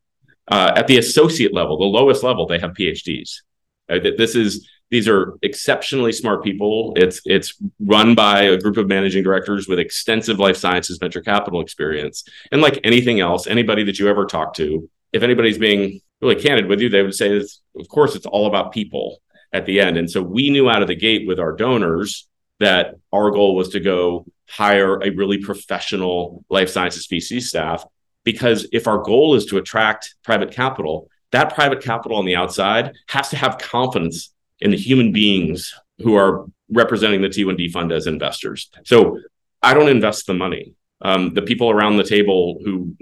Uh, 0.49 0.71
at 0.77 0.87
the 0.87 0.97
associate 0.97 1.53
level, 1.53 1.77
the 1.77 1.83
lowest 1.83 2.23
level, 2.23 2.47
they 2.47 2.59
have 2.59 2.71
PhDs. 2.71 3.41
Uh, 3.89 3.99
this 4.17 4.35
is 4.35 4.69
these 4.89 5.07
are 5.09 5.37
exceptionally 5.41 6.13
smart 6.13 6.43
people. 6.43 6.93
It's 6.95 7.19
it's 7.25 7.55
run 7.79 8.15
by 8.15 8.43
a 8.43 8.57
group 8.57 8.77
of 8.77 8.87
managing 8.87 9.23
directors 9.23 9.67
with 9.67 9.79
extensive 9.79 10.39
life 10.39 10.55
sciences 10.55 10.97
venture 10.97 11.21
capital 11.21 11.59
experience. 11.59 12.23
And 12.51 12.61
like 12.61 12.79
anything 12.85 13.19
else, 13.19 13.47
anybody 13.47 13.83
that 13.83 13.99
you 13.99 14.07
ever 14.07 14.25
talk 14.25 14.53
to, 14.55 14.89
if 15.17 15.23
anybody's 15.23 15.57
being 15.57 15.99
really 16.21 16.35
candid 16.35 16.67
with 16.67 16.79
you, 16.79 16.89
they 16.89 17.01
would 17.01 17.15
say, 17.15 17.35
of 17.37 17.87
course, 17.89 18.15
it's 18.15 18.27
all 18.27 18.45
about 18.45 18.71
people 18.71 19.17
at 19.51 19.65
the 19.65 19.79
end. 19.79 19.97
And 19.97 20.09
so 20.09 20.21
we 20.21 20.49
knew 20.49 20.69
out 20.69 20.83
of 20.83 20.87
the 20.87 20.95
gate 20.95 21.27
with 21.27 21.39
our 21.39 21.53
donors 21.53 22.27
that 22.59 22.95
our 23.11 23.31
goal 23.31 23.55
was 23.55 23.69
to 23.69 23.79
go 23.79 24.25
hire 24.47 25.01
a 25.01 25.09
really 25.09 25.39
professional 25.39 26.45
life 26.49 26.69
sciences 26.69 27.07
VC 27.07 27.41
staff. 27.41 27.83
Because 28.23 28.67
if 28.71 28.87
our 28.87 28.99
goal 28.99 29.35
is 29.35 29.45
to 29.47 29.57
attract 29.57 30.15
private 30.23 30.51
capital, 30.51 31.09
that 31.31 31.53
private 31.53 31.81
capital 31.81 32.17
on 32.17 32.25
the 32.25 32.35
outside 32.35 32.93
has 33.09 33.29
to 33.29 33.37
have 33.37 33.57
confidence 33.57 34.33
in 34.59 34.71
the 34.71 34.77
human 34.77 35.11
beings 35.11 35.73
who 35.99 36.15
are 36.15 36.45
representing 36.69 37.21
the 37.21 37.29
T1D 37.29 37.71
fund 37.71 37.91
as 37.91 38.05
investors. 38.05 38.69
So 38.85 39.19
I 39.63 39.73
don't 39.73 39.89
invest 39.89 40.27
the 40.27 40.33
money. 40.33 40.73
Um, 41.01 41.33
the 41.33 41.41
people 41.41 41.69
around 41.69 41.97
the 41.97 42.03
table 42.03 42.59
who 42.63 42.95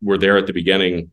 were 0.00 0.18
there 0.18 0.36
at 0.36 0.46
the 0.46 0.52
beginning 0.52 1.10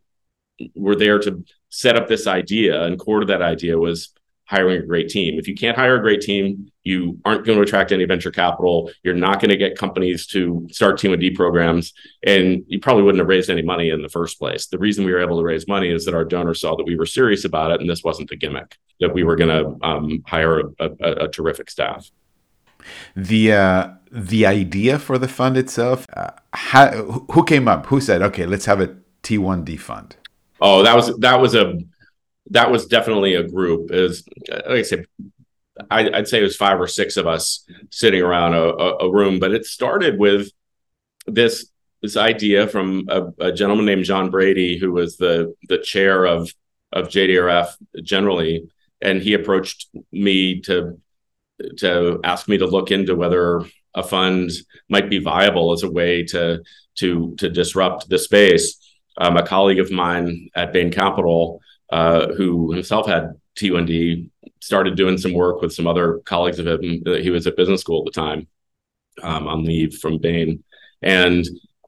were 0.76 0.96
there 0.96 1.20
to 1.20 1.44
set 1.70 1.96
up 1.96 2.08
this 2.08 2.28
idea, 2.28 2.84
and 2.84 3.00
core 3.00 3.22
to 3.22 3.26
that 3.28 3.42
idea 3.42 3.78
was 3.78 4.14
hiring 4.48 4.82
a 4.82 4.86
great 4.86 5.10
team. 5.10 5.38
If 5.38 5.48
you 5.48 5.56
can't 5.56 5.78
hire 5.78 5.98
a 5.98 6.02
great 6.02 6.22
team, 6.22 6.72
you 6.84 7.20
aren't 7.26 7.46
going 7.46 7.58
to 7.58 7.64
attract 7.64 7.92
any 7.92 8.06
venture 8.06 8.32
capital. 8.32 8.90
You're 9.04 9.14
not 9.14 9.42
going 9.42 9.50
to 9.50 9.58
get 9.58 9.78
companies 9.78 10.26
to 10.28 10.68
start 10.72 10.98
T1D 11.00 11.36
programs, 11.36 11.94
and 12.26 12.64
you 12.68 12.80
probably 12.80 13.04
wouldn't 13.04 13.20
have 13.20 13.28
raised 13.28 13.50
any 13.50 13.62
money 13.62 13.90
in 13.90 14.02
the 14.02 14.10
first 14.10 14.40
place. 14.40 14.68
The 14.68 14.78
reason 14.78 15.06
we 15.06 15.12
were 15.12 15.22
able 15.22 15.38
to 15.38 15.44
raise 15.44 15.68
money 15.68 15.92
is 15.92 16.06
that 16.06 16.16
our 16.16 16.24
donors 16.24 16.62
saw 16.62 16.76
that 16.78 16.86
we 16.86 16.98
were 16.98 17.06
serious 17.06 17.44
about 17.44 17.72
it, 17.72 17.82
and 17.82 17.90
this 17.90 18.04
wasn't 18.04 18.32
a 18.32 18.38
gimmick. 18.38 18.78
That 19.02 19.14
we 19.14 19.24
were 19.24 19.36
going 19.36 19.50
to 19.50 19.86
um, 19.86 20.24
hire 20.26 20.60
a, 20.60 20.64
a, 20.80 21.12
a, 21.26 21.28
terrific 21.28 21.70
staff. 21.70 22.10
The 23.16 23.52
uh, 23.52 23.90
the 24.12 24.46
idea 24.46 24.98
for 24.98 25.18
the 25.18 25.28
fund 25.28 25.58
itself, 25.58 26.08
uh, 26.16 26.32
how, 26.54 26.90
who 27.32 27.44
came 27.44 27.68
up? 27.68 27.88
Who 27.88 28.00
said, 28.00 28.22
"Okay, 28.22 28.46
let's 28.46 28.66
have 28.66 28.80
a 28.80 28.96
T1D 29.24 29.80
fund"? 29.80 30.16
Oh, 30.60 30.84
that 30.84 30.96
was 30.96 31.18
that 31.20 31.40
was 31.40 31.56
a 31.56 31.78
that 32.52 32.72
was 32.72 32.88
definitely 32.88 33.36
a 33.36 33.48
group. 33.48 33.92
Is 33.92 34.28
like 34.50 34.66
I 34.66 34.82
said, 34.82 35.06
I, 35.90 36.10
would 36.10 36.28
say 36.28 36.40
it 36.40 36.44
was 36.44 36.56
five 36.56 36.80
or 36.80 36.88
six 36.88 37.18
of 37.18 37.28
us 37.28 37.66
sitting 37.92 38.22
around 38.22 38.54
a, 38.54 38.64
a, 38.64 39.12
room, 39.12 39.40
but 39.40 39.52
it 39.52 39.66
started 39.66 40.18
with 40.18 40.50
this 41.26 41.70
this 42.02 42.18
idea 42.18 42.68
from 42.68 43.06
a, 43.10 43.28
a, 43.40 43.52
gentleman 43.52 43.86
named 43.86 44.06
John 44.06 44.30
Brady, 44.30 44.78
who 44.78 44.92
was 44.92 45.18
the 45.18 45.54
the 45.68 45.80
chair 45.80 46.26
of 46.26 46.52
of 46.92 47.10
JDRF 47.10 47.76
generally, 48.04 48.70
and 49.02 49.22
he 49.22 49.34
approached 49.34 49.90
me 50.12 50.62
to 50.62 51.00
to 51.78 52.20
ask 52.24 52.48
me 52.48 52.58
to 52.58 52.68
look 52.68 52.92
into 52.92 53.16
whether 53.16 53.64
a 53.94 54.04
fund 54.04 54.52
might 54.90 55.10
be 55.10 55.20
viable 55.20 55.74
as 55.74 55.84
a 55.84 55.92
way 55.92 56.24
to 56.24 56.64
to 56.96 57.36
to 57.38 57.50
disrupt 57.50 58.10
the 58.10 58.20
space. 58.20 58.87
Um, 59.18 59.36
a 59.36 59.46
colleague 59.46 59.80
of 59.80 59.92
mine 59.92 60.50
at 60.56 60.74
Bain 60.74 60.92
Capital 60.92 61.60
uh, 61.90 62.34
who 62.34 62.72
himself 62.74 63.08
had 63.08 63.34
T1D, 63.58 64.30
started 64.60 64.96
doing 64.96 65.18
some 65.18 65.34
work 65.34 65.62
with 65.62 65.74
some 65.74 65.88
other 65.88 66.20
colleagues 66.26 66.60
of 66.60 66.68
him. 66.68 67.04
He 67.06 67.30
was 67.30 67.48
at 67.48 67.58
business 67.58 67.82
school 67.82 68.02
at 68.02 68.14
the 68.14 68.20
time 68.20 68.48
um, 69.24 69.48
on 69.48 69.64
leave 69.64 69.96
from 69.96 70.20
Bain 70.20 70.64
and 71.02 71.46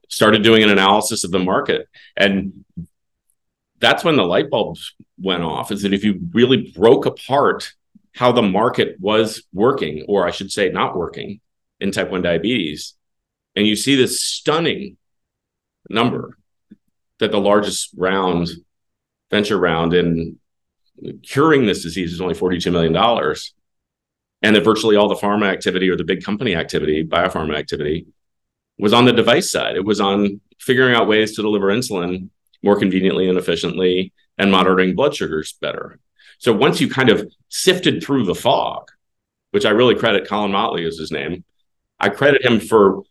started 0.08 0.42
doing 0.42 0.62
an 0.62 0.70
analysis 0.70 1.24
of 1.24 1.30
the 1.30 1.38
market. 1.38 1.86
And 2.16 2.64
that's 3.78 4.04
when 4.04 4.16
the 4.16 4.24
light 4.24 4.50
bulbs 4.50 4.94
went 5.18 5.42
off 5.42 5.70
is 5.70 5.82
that 5.82 5.94
if 5.94 6.04
you 6.04 6.20
really 6.32 6.72
broke 6.74 7.06
apart 7.06 7.72
how 8.14 8.32
the 8.32 8.42
market 8.42 8.96
was 8.98 9.44
working, 9.52 10.04
or 10.08 10.26
I 10.26 10.32
should 10.32 10.50
say, 10.50 10.68
not 10.68 10.96
working 10.96 11.40
in 11.78 11.92
type 11.92 12.10
1 12.10 12.22
diabetes, 12.22 12.94
and 13.54 13.66
you 13.66 13.76
see 13.76 13.94
this 13.94 14.22
stunning 14.22 14.96
number 15.88 16.36
that 17.20 17.30
the 17.30 17.40
largest 17.40 17.90
round 17.96 18.48
venture 19.30 19.58
round 19.58 19.94
in 19.94 20.38
curing 21.22 21.66
this 21.66 21.82
disease 21.82 22.12
is 22.12 22.20
only 22.20 22.34
$42 22.34 22.72
million. 22.72 23.34
And 24.42 24.56
that 24.56 24.64
virtually 24.64 24.96
all 24.96 25.08
the 25.08 25.14
pharma 25.14 25.50
activity 25.50 25.88
or 25.88 25.96
the 25.96 26.04
big 26.04 26.24
company 26.24 26.56
activity, 26.56 27.04
biopharma 27.04 27.56
activity, 27.56 28.06
was 28.78 28.92
on 28.92 29.04
the 29.04 29.12
device 29.12 29.50
side. 29.50 29.76
It 29.76 29.84
was 29.84 30.00
on 30.00 30.40
figuring 30.58 30.94
out 30.94 31.08
ways 31.08 31.36
to 31.36 31.42
deliver 31.42 31.66
insulin 31.66 32.30
more 32.62 32.78
conveniently 32.78 33.28
and 33.28 33.38
efficiently 33.38 34.12
and 34.38 34.50
monitoring 34.50 34.94
blood 34.94 35.14
sugars 35.14 35.52
better. 35.60 35.98
So 36.38 36.52
once 36.52 36.80
you 36.80 36.88
kind 36.88 37.10
of 37.10 37.30
sifted 37.48 38.02
through 38.02 38.24
the 38.24 38.34
fog, 38.34 38.90
which 39.50 39.66
I 39.66 39.70
really 39.70 39.94
credit 39.94 40.26
Colin 40.26 40.52
Motley 40.52 40.86
is 40.86 40.98
his 40.98 41.12
name, 41.12 41.44
I 41.98 42.08
credit 42.08 42.44
him 42.44 42.60
for 42.60 43.02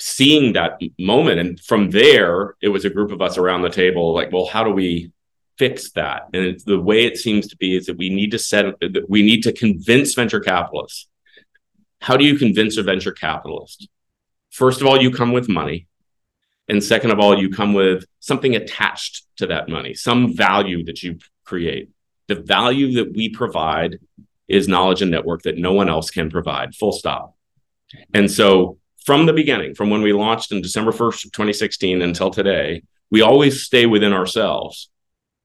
seeing 0.00 0.52
that 0.52 0.80
moment. 0.98 1.40
And 1.40 1.60
from 1.60 1.90
there, 1.90 2.54
it 2.60 2.68
was 2.68 2.84
a 2.84 2.90
group 2.90 3.12
of 3.12 3.20
us 3.20 3.36
around 3.36 3.62
the 3.62 3.70
table 3.70 4.14
like, 4.14 4.32
well, 4.32 4.46
how 4.46 4.64
do 4.64 4.70
we 4.70 5.12
fix 5.58 5.90
that. 5.90 6.28
And 6.32 6.58
the 6.64 6.80
way 6.80 7.04
it 7.04 7.18
seems 7.18 7.48
to 7.48 7.56
be 7.56 7.76
is 7.76 7.86
that 7.86 7.98
we 7.98 8.08
need 8.08 8.30
to 8.30 8.38
set 8.38 8.64
we 9.08 9.22
need 9.22 9.42
to 9.42 9.52
convince 9.52 10.14
venture 10.14 10.40
capitalists. 10.40 11.08
How 12.00 12.16
do 12.16 12.24
you 12.24 12.38
convince 12.38 12.76
a 12.76 12.82
venture 12.82 13.12
capitalist? 13.12 13.88
First 14.50 14.80
of 14.80 14.86
all, 14.86 15.02
you 15.02 15.10
come 15.10 15.32
with 15.32 15.48
money. 15.48 15.88
And 16.68 16.82
second 16.82 17.10
of 17.10 17.18
all, 17.18 17.36
you 17.36 17.50
come 17.50 17.74
with 17.74 18.04
something 18.20 18.54
attached 18.54 19.24
to 19.38 19.46
that 19.46 19.68
money, 19.68 19.94
some 19.94 20.36
value 20.36 20.84
that 20.84 21.02
you 21.02 21.18
create. 21.44 21.90
The 22.28 22.36
value 22.36 22.92
that 22.94 23.16
we 23.16 23.30
provide 23.30 23.98
is 24.46 24.68
knowledge 24.68 25.02
and 25.02 25.10
network 25.10 25.42
that 25.42 25.58
no 25.58 25.72
one 25.72 25.88
else 25.88 26.10
can 26.10 26.30
provide, 26.30 26.74
full 26.74 26.92
stop. 26.92 27.34
And 28.12 28.30
so 28.30 28.78
from 29.08 29.24
the 29.24 29.32
beginning, 29.32 29.74
from 29.74 29.88
when 29.88 30.02
we 30.02 30.12
launched 30.12 30.52
in 30.52 30.60
December 30.60 30.92
1st, 30.92 31.32
2016 31.32 32.02
until 32.02 32.30
today, 32.30 32.82
we 33.10 33.22
always 33.22 33.62
stay 33.62 33.86
within 33.86 34.12
ourselves 34.12 34.90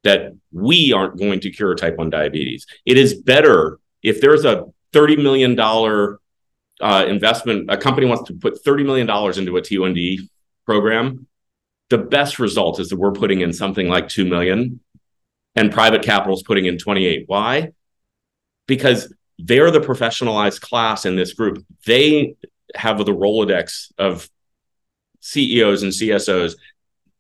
that 0.04 0.34
we 0.52 0.92
aren't 0.92 1.18
going 1.18 1.40
to 1.40 1.50
cure 1.50 1.74
type 1.74 1.96
1 1.96 2.10
diabetes. 2.10 2.66
It 2.86 2.98
is 2.98 3.14
better 3.14 3.80
if 4.02 4.20
there's 4.20 4.44
a 4.44 4.66
$30 4.92 5.24
million 5.24 5.58
uh, 6.82 7.06
investment, 7.08 7.72
a 7.72 7.78
company 7.78 8.06
wants 8.06 8.28
to 8.28 8.34
put 8.34 8.62
$30 8.66 8.86
million 8.86 9.10
into 9.40 9.56
a 9.56 9.62
T1D 9.62 10.28
program. 10.66 11.26
The 11.90 12.00
best 12.00 12.40
result 12.40 12.82
is 12.82 12.90
that 12.90 12.98
we're 12.98 13.14
putting 13.14 13.40
in 13.40 13.54
something 13.54 13.88
like 13.88 14.10
2 14.10 14.26
million 14.26 14.82
and 15.56 15.72
private 15.72 16.02
capital 16.02 16.36
is 16.36 16.44
putting 16.44 16.66
in 16.66 16.78
28. 16.78 17.24
Why? 17.28 17.72
Because 18.68 19.14
they're 19.40 19.72
the 19.72 19.80
professionalized 19.80 20.60
class 20.60 21.06
in 21.06 21.16
this 21.16 21.32
group. 21.32 21.66
They 21.86 22.36
have 22.76 22.98
the 22.98 23.14
Rolodex 23.14 23.92
of 23.98 24.30
CEOs 25.22 25.84
and 25.84 25.92
CSOs 25.92 26.56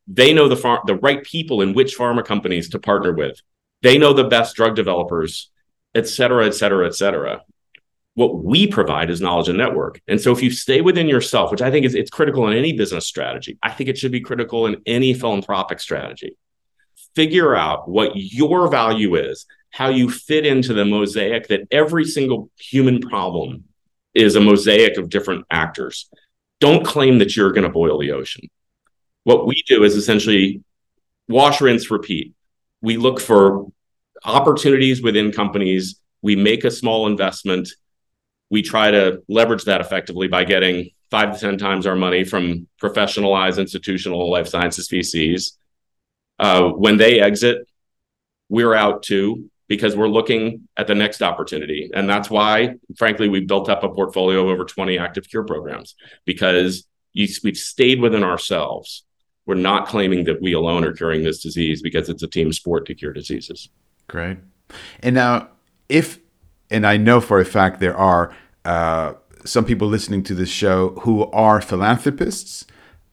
they 0.08 0.34
know 0.34 0.48
the 0.48 0.58
far- 0.58 0.84
the 0.86 0.96
right 0.96 1.24
people 1.24 1.62
in 1.62 1.74
which 1.74 1.98
pharma 1.98 2.26
companies 2.26 2.70
to 2.70 2.80
partner 2.80 3.14
with. 3.14 3.42
They 3.82 3.98
know 3.98 4.14
the 4.14 4.26
best 4.26 4.56
drug 4.56 4.76
developers, 4.76 5.50
et 5.96 6.08
cetera, 6.08 6.46
et 6.46 6.54
cetera, 6.54 6.86
et 6.88 6.96
cetera. 6.96 7.42
What 8.16 8.44
we 8.44 8.68
provide 8.68 9.10
is 9.10 9.22
knowledge 9.22 9.50
and 9.50 9.58
network. 9.58 10.02
And 10.08 10.22
so 10.22 10.32
if 10.32 10.44
you 10.44 10.52
stay 10.52 10.82
within 10.82 11.08
yourself, 11.08 11.52
which 11.52 11.62
I 11.62 11.72
think 11.72 11.86
is 11.86 11.96
it's 11.96 12.12
critical 12.12 12.48
in 12.48 12.58
any 12.58 12.74
business 12.74 13.08
strategy, 13.08 13.58
I 13.64 13.72
think 13.72 13.90
it 13.90 13.98
should 13.98 14.12
be 14.12 14.22
critical 14.22 14.68
in 14.68 14.82
any 14.86 15.14
philanthropic 15.14 15.80
strategy. 15.80 16.38
Figure 17.16 17.56
out 17.56 17.90
what 17.90 18.12
your 18.16 18.70
value 18.70 19.16
is, 19.16 19.46
how 19.72 19.90
you 19.90 20.12
fit 20.12 20.46
into 20.46 20.74
the 20.74 20.86
mosaic 20.86 21.48
that 21.48 21.68
every 21.72 22.06
single 22.06 22.52
human 22.60 23.00
problem 23.00 23.64
is 24.14 24.36
a 24.36 24.42
mosaic 24.42 24.98
of 24.98 25.10
different 25.10 25.46
actors. 25.50 26.10
Don't 26.60 26.86
claim 26.86 27.20
that 27.20 27.36
you're 27.36 27.52
going 27.52 27.64
to 27.64 27.70
boil 27.70 28.00
the 28.00 28.12
ocean. 28.12 28.50
What 29.24 29.48
we 29.48 29.64
do 29.68 29.84
is 29.84 29.96
essentially 29.96 30.64
wash, 31.28 31.62
rinse, 31.62 31.90
repeat. 31.90 32.34
We 32.82 32.98
look 32.98 33.20
for 33.20 33.68
opportunities 34.24 35.02
within 35.02 35.32
companies. 35.32 36.00
We 36.22 36.36
make 36.36 36.64
a 36.64 36.72
small 36.72 37.08
investment. 37.08 37.70
we 38.50 38.62
try 38.62 38.92
to 38.92 39.24
leverage 39.28 39.64
that 39.64 39.82
effectively 39.82 40.28
by 40.28 40.44
getting 40.44 40.92
five 41.10 41.34
to 41.34 41.40
10 41.40 41.58
times 41.58 41.88
our 41.88 41.96
money 41.96 42.24
from 42.24 42.68
professionalized 42.80 43.58
institutional 43.58 44.30
life 44.30 44.48
sciences 44.48 44.88
VCs. 44.90 45.54
Uh, 46.38 46.70
when 46.70 46.98
they 46.98 47.20
exit, 47.20 47.68
we're 48.50 48.76
out 48.76 49.02
too 49.02 49.50
because 49.74 49.96
we're 49.96 50.08
looking 50.08 50.68
at 50.78 50.86
the 50.86 50.94
next 50.94 51.24
opportunity. 51.24 51.90
And 51.96 52.08
that's 52.08 52.30
why, 52.30 52.76
frankly, 52.96 53.28
we've 53.28 53.48
built 53.48 53.70
up 53.70 53.84
a 53.84 53.90
portfolio 53.90 54.42
of 54.42 54.50
over 54.50 54.66
20 54.66 55.00
active 55.00 55.28
cure 55.28 55.44
programs 55.44 55.96
because 56.26 56.86
you, 57.12 57.28
we've 57.44 57.58
stayed 57.58 58.00
within 58.00 58.24
ourselves. 58.24 59.04
We're 59.48 59.56
not 59.56 59.88
claiming 59.88 60.26
that 60.26 60.44
we 60.44 60.54
alone 60.54 60.84
are 60.84 60.94
curing 60.94 61.24
this 61.24 61.42
disease 61.42 61.82
because 61.82 62.08
it's 62.08 62.22
a 62.22 62.28
team 62.28 62.54
sport 62.54 62.86
to 62.86 62.94
cure 62.94 63.14
diseases. 63.14 63.70
Great. 64.08 64.38
And 65.02 65.16
now, 65.16 65.50
if, 65.90 66.20
and 66.70 66.86
I 66.86 66.98
know 66.98 67.20
for 67.20 67.40
a 67.40 67.46
fact 67.46 67.80
there 67.80 67.98
are 67.98 68.32
uh, 68.66 69.14
some 69.44 69.66
people 69.66 69.88
listening 69.88 70.22
to 70.26 70.36
this 70.36 70.50
show 70.50 70.90
who 71.02 71.26
are 71.32 71.62
philanthropists, 71.62 72.68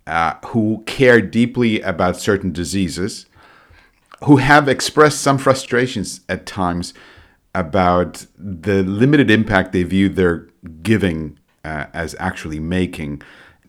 uh, 0.06 0.34
who 0.48 0.82
care 0.84 1.22
deeply 1.22 1.80
about 1.80 2.18
certain 2.18 2.52
diseases, 2.52 3.24
who 4.24 4.37
have 4.37 4.68
expressed 4.68 5.20
some 5.20 5.38
frustrations 5.38 6.20
at 6.28 6.46
times 6.46 6.94
about 7.54 8.26
the 8.37 8.83
limited 8.83 9.30
impact 9.30 9.72
they 9.72 9.83
view 9.83 10.09
their 10.09 10.48
giving 10.83 11.38
uh, 11.64 11.87
as 11.92 12.14
actually 12.18 12.61
making, 12.61 13.22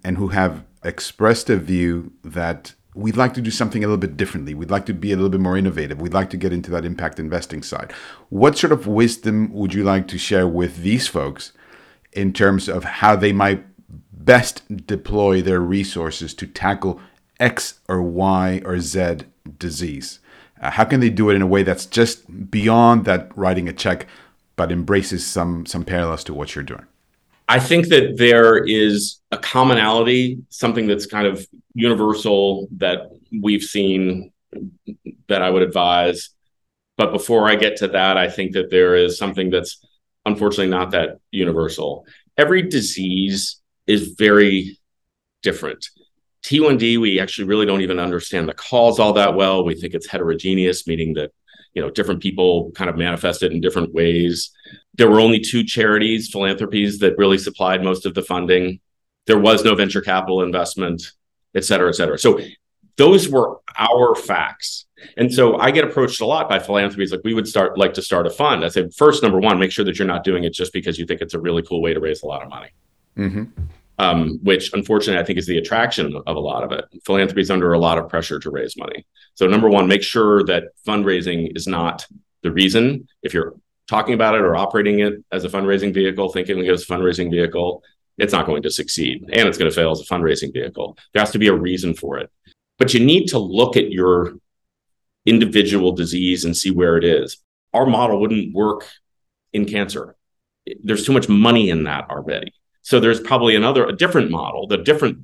and 0.04 0.18
who 0.18 0.30
have 0.30 0.64
expressed 0.84 1.50
a 1.50 1.58
view 1.58 2.12
that 2.24 2.74
we'd 2.94 3.18
like 3.18 3.34
to 3.34 3.42
do 3.42 3.52
something 3.52 3.84
a 3.84 3.88
little 3.88 3.98
bit 3.98 4.18
differently. 4.18 4.54
We'd 4.54 4.72
like 4.72 4.86
to 4.88 4.94
be 4.94 5.12
a 5.12 5.16
little 5.16 5.30
bit 5.30 5.40
more 5.40 5.58
innovative. 5.58 6.02
We'd 6.02 6.14
like 6.14 6.30
to 6.32 6.38
get 6.38 6.52
into 6.52 6.72
that 6.72 6.86
impact 6.86 7.20
investing 7.20 7.64
side. 7.64 7.94
What 8.30 8.58
sort 8.58 8.74
of 8.74 8.88
wisdom 8.88 9.52
would 9.54 9.74
you 9.74 9.84
like 9.84 10.08
to 10.10 10.18
share 10.18 10.48
with 10.48 10.78
these 10.78 11.08
folks 11.08 11.54
in 12.12 12.34
terms 12.34 12.68
of 12.68 12.84
how 12.84 13.16
they 13.16 13.32
might 13.32 13.66
best 14.12 14.86
deploy 14.86 15.42
their 15.42 15.62
resources 15.62 16.34
to 16.36 16.48
tackle 16.48 17.00
X 17.40 17.80
or 17.88 18.02
Y 18.02 18.62
or 18.66 18.80
Z 18.80 19.20
disease? 19.58 20.20
Uh, 20.62 20.70
how 20.70 20.84
can 20.84 21.00
they 21.00 21.10
do 21.10 21.30
it 21.30 21.36
in 21.36 21.42
a 21.42 21.48
way 21.48 21.64
that's 21.64 21.86
just 21.86 22.52
beyond 22.52 23.06
that 23.06 23.36
writing 23.36 23.68
a 23.68 23.74
check, 23.74 24.08
but 24.56 24.72
embraces 24.72 25.26
some 25.26 25.66
some 25.66 25.84
parallels 25.84 26.24
to 26.24 26.34
what 26.34 26.56
you're 26.56 26.64
doing? 26.64 26.86
I 27.50 27.60
think 27.60 27.88
that 27.88 28.18
there 28.18 28.64
is 28.64 29.20
a 29.32 29.38
commonality, 29.38 30.40
something 30.50 30.88
that's 30.88 31.06
kind 31.06 31.28
of 31.28 31.46
universal 31.74 32.70
that 32.78 33.10
we've 33.42 33.64
seen 33.64 34.32
that 35.28 35.42
I 35.42 35.50
would 35.50 35.64
advise. 35.64 36.30
But 36.96 37.12
before 37.12 37.50
I 37.50 37.56
get 37.56 37.78
to 37.78 37.88
that, 37.90 38.18
I 38.18 38.30
think 38.30 38.54
that 38.54 38.70
there 38.70 38.96
is 38.96 39.18
something 39.18 39.50
that's 39.50 39.86
unfortunately 40.26 40.70
not 40.70 40.92
that 40.92 41.20
universal. 41.32 42.06
Every 42.38 42.62
disease 42.62 43.60
is 43.88 44.14
very 44.18 44.80
different. 45.42 45.90
T1D, 46.44 47.00
we 47.00 47.20
actually 47.20 47.48
really 47.48 47.66
don't 47.66 47.82
even 47.82 48.00
understand 48.00 48.50
the 48.50 48.54
cause 48.54 49.00
all 49.00 49.14
that 49.14 49.36
well. 49.36 49.64
We 49.64 49.76
think 49.76 49.94
it's 49.94 50.08
heterogeneous, 50.08 50.88
meaning 50.88 51.14
that 51.14 51.32
you 51.74 51.82
know 51.82 51.90
different 51.90 52.22
people 52.22 52.72
kind 52.72 52.90
of 52.90 52.98
manifest 52.98 53.44
it 53.44 53.52
in 53.52 53.62
different 53.62 53.94
ways. 53.94 54.52
There 54.96 55.10
were 55.10 55.20
only 55.20 55.40
two 55.40 55.64
charities, 55.64 56.30
philanthropies 56.30 57.00
that 57.00 57.18
really 57.18 57.38
supplied 57.38 57.84
most 57.84 58.06
of 58.06 58.14
the 58.14 58.24
funding. 58.24 58.80
There 59.28 59.40
was 59.40 59.64
no 59.64 59.76
venture 59.76 60.02
capital 60.02 60.42
investment, 60.42 61.04
et 61.56 61.64
cetera, 61.64 61.90
et 61.90 61.96
cetera. 61.96 62.18
So 62.18 62.40
those 62.98 63.30
were 63.30 63.60
our 63.78 64.16
facts. 64.16 64.86
And 65.18 65.34
so 65.34 65.58
I 65.58 65.72
get 65.72 65.84
approached 65.84 66.22
a 66.22 66.26
lot 66.26 66.50
by 66.50 66.60
philanthropies 66.60 67.12
like 67.12 67.22
we 67.24 67.34
would 67.34 67.48
start 67.48 67.78
like 67.78 67.94
to 67.96 68.02
start 68.02 68.28
a 68.28 68.30
fund. 68.30 68.64
I 68.64 68.68
said, 68.68 68.94
first, 68.94 69.24
number 69.24 69.40
one, 69.40 69.60
make 69.60 69.72
sure 69.72 69.86
that 69.86 69.98
you're 69.98 70.08
not 70.08 70.24
doing 70.24 70.44
it 70.44 70.54
just 70.54 70.74
because 70.74 71.00
you 71.00 71.06
think 71.06 71.22
it's 71.22 71.34
a 71.34 71.40
really 71.40 71.64
cool 71.64 71.82
way 71.82 71.94
to 71.94 72.00
raise 72.00 72.22
a 72.24 72.28
lot 72.28 72.44
of 72.44 72.50
money. 72.50 72.70
Mm-hmm. 73.18 73.44
Um, 74.02 74.40
which 74.42 74.74
unfortunately 74.74 75.22
I 75.22 75.26
think 75.26 75.38
is 75.38 75.46
the 75.46 75.60
attraction 75.60 76.20
of 76.26 76.36
a 76.36 76.40
lot 76.40 76.64
of 76.64 76.72
it. 76.72 76.86
Philanthropy 77.06 77.42
is 77.42 77.52
under 77.52 77.74
a 77.74 77.78
lot 77.78 78.00
of 78.00 78.10
pressure 78.10 78.40
to 78.40 78.50
raise 78.50 78.76
money. 78.76 79.06
So 79.36 79.46
number 79.46 79.70
one, 79.70 79.88
make 79.88 80.02
sure 80.02 80.44
that 80.46 80.64
fundraising 80.88 81.56
is 81.56 81.68
not 81.68 82.08
the 82.42 82.52
reason. 82.52 83.08
If 83.22 83.32
you're 83.36 83.54
talking 83.88 84.16
about 84.16 84.34
it 84.34 84.42
or 84.42 84.56
operating 84.56 85.02
it 85.02 85.24
as 85.32 85.46
a 85.46 85.50
fundraising 85.50 85.94
vehicle, 85.94 86.32
thinking 86.32 86.58
it 86.66 86.72
as 86.72 86.82
a 86.82 86.86
fundraising 86.88 87.30
vehicle, 87.30 87.84
it's 88.18 88.34
not 88.34 88.48
going 88.48 88.64
to 88.64 88.72
succeed 88.72 89.22
and 89.34 89.48
it's 89.48 89.60
going 89.60 89.70
to 89.70 89.76
fail 89.76 89.92
as 89.92 90.02
a 90.02 90.12
fundraising 90.12 90.52
vehicle. 90.52 90.98
There 91.14 91.22
has 91.22 91.32
to 91.34 91.40
be 91.40 91.50
a 91.50 91.54
reason 91.54 91.94
for 91.94 92.18
it. 92.18 92.32
But 92.80 92.96
you 92.96 93.06
need 93.06 93.28
to 93.28 93.38
look 93.38 93.78
at 93.78 93.92
your 93.92 94.34
individual 95.28 95.92
disease 95.92 96.44
and 96.44 96.58
see 96.58 96.72
where 96.72 96.98
it 96.98 97.04
is. 97.04 97.38
Our 97.72 97.86
model 97.86 98.20
wouldn't 98.20 98.56
work 98.56 98.88
in 99.54 99.66
cancer. 99.66 100.16
There's 100.84 101.06
too 101.06 101.14
much 101.14 101.30
money 101.30 101.70
in 101.70 101.84
that 101.84 102.10
already. 102.10 102.52
So 102.92 103.00
there's 103.00 103.22
probably 103.22 103.56
another, 103.56 103.86
a 103.86 103.96
different 103.96 104.32
model, 104.32 104.68
the 104.68 104.76
different 104.76 105.20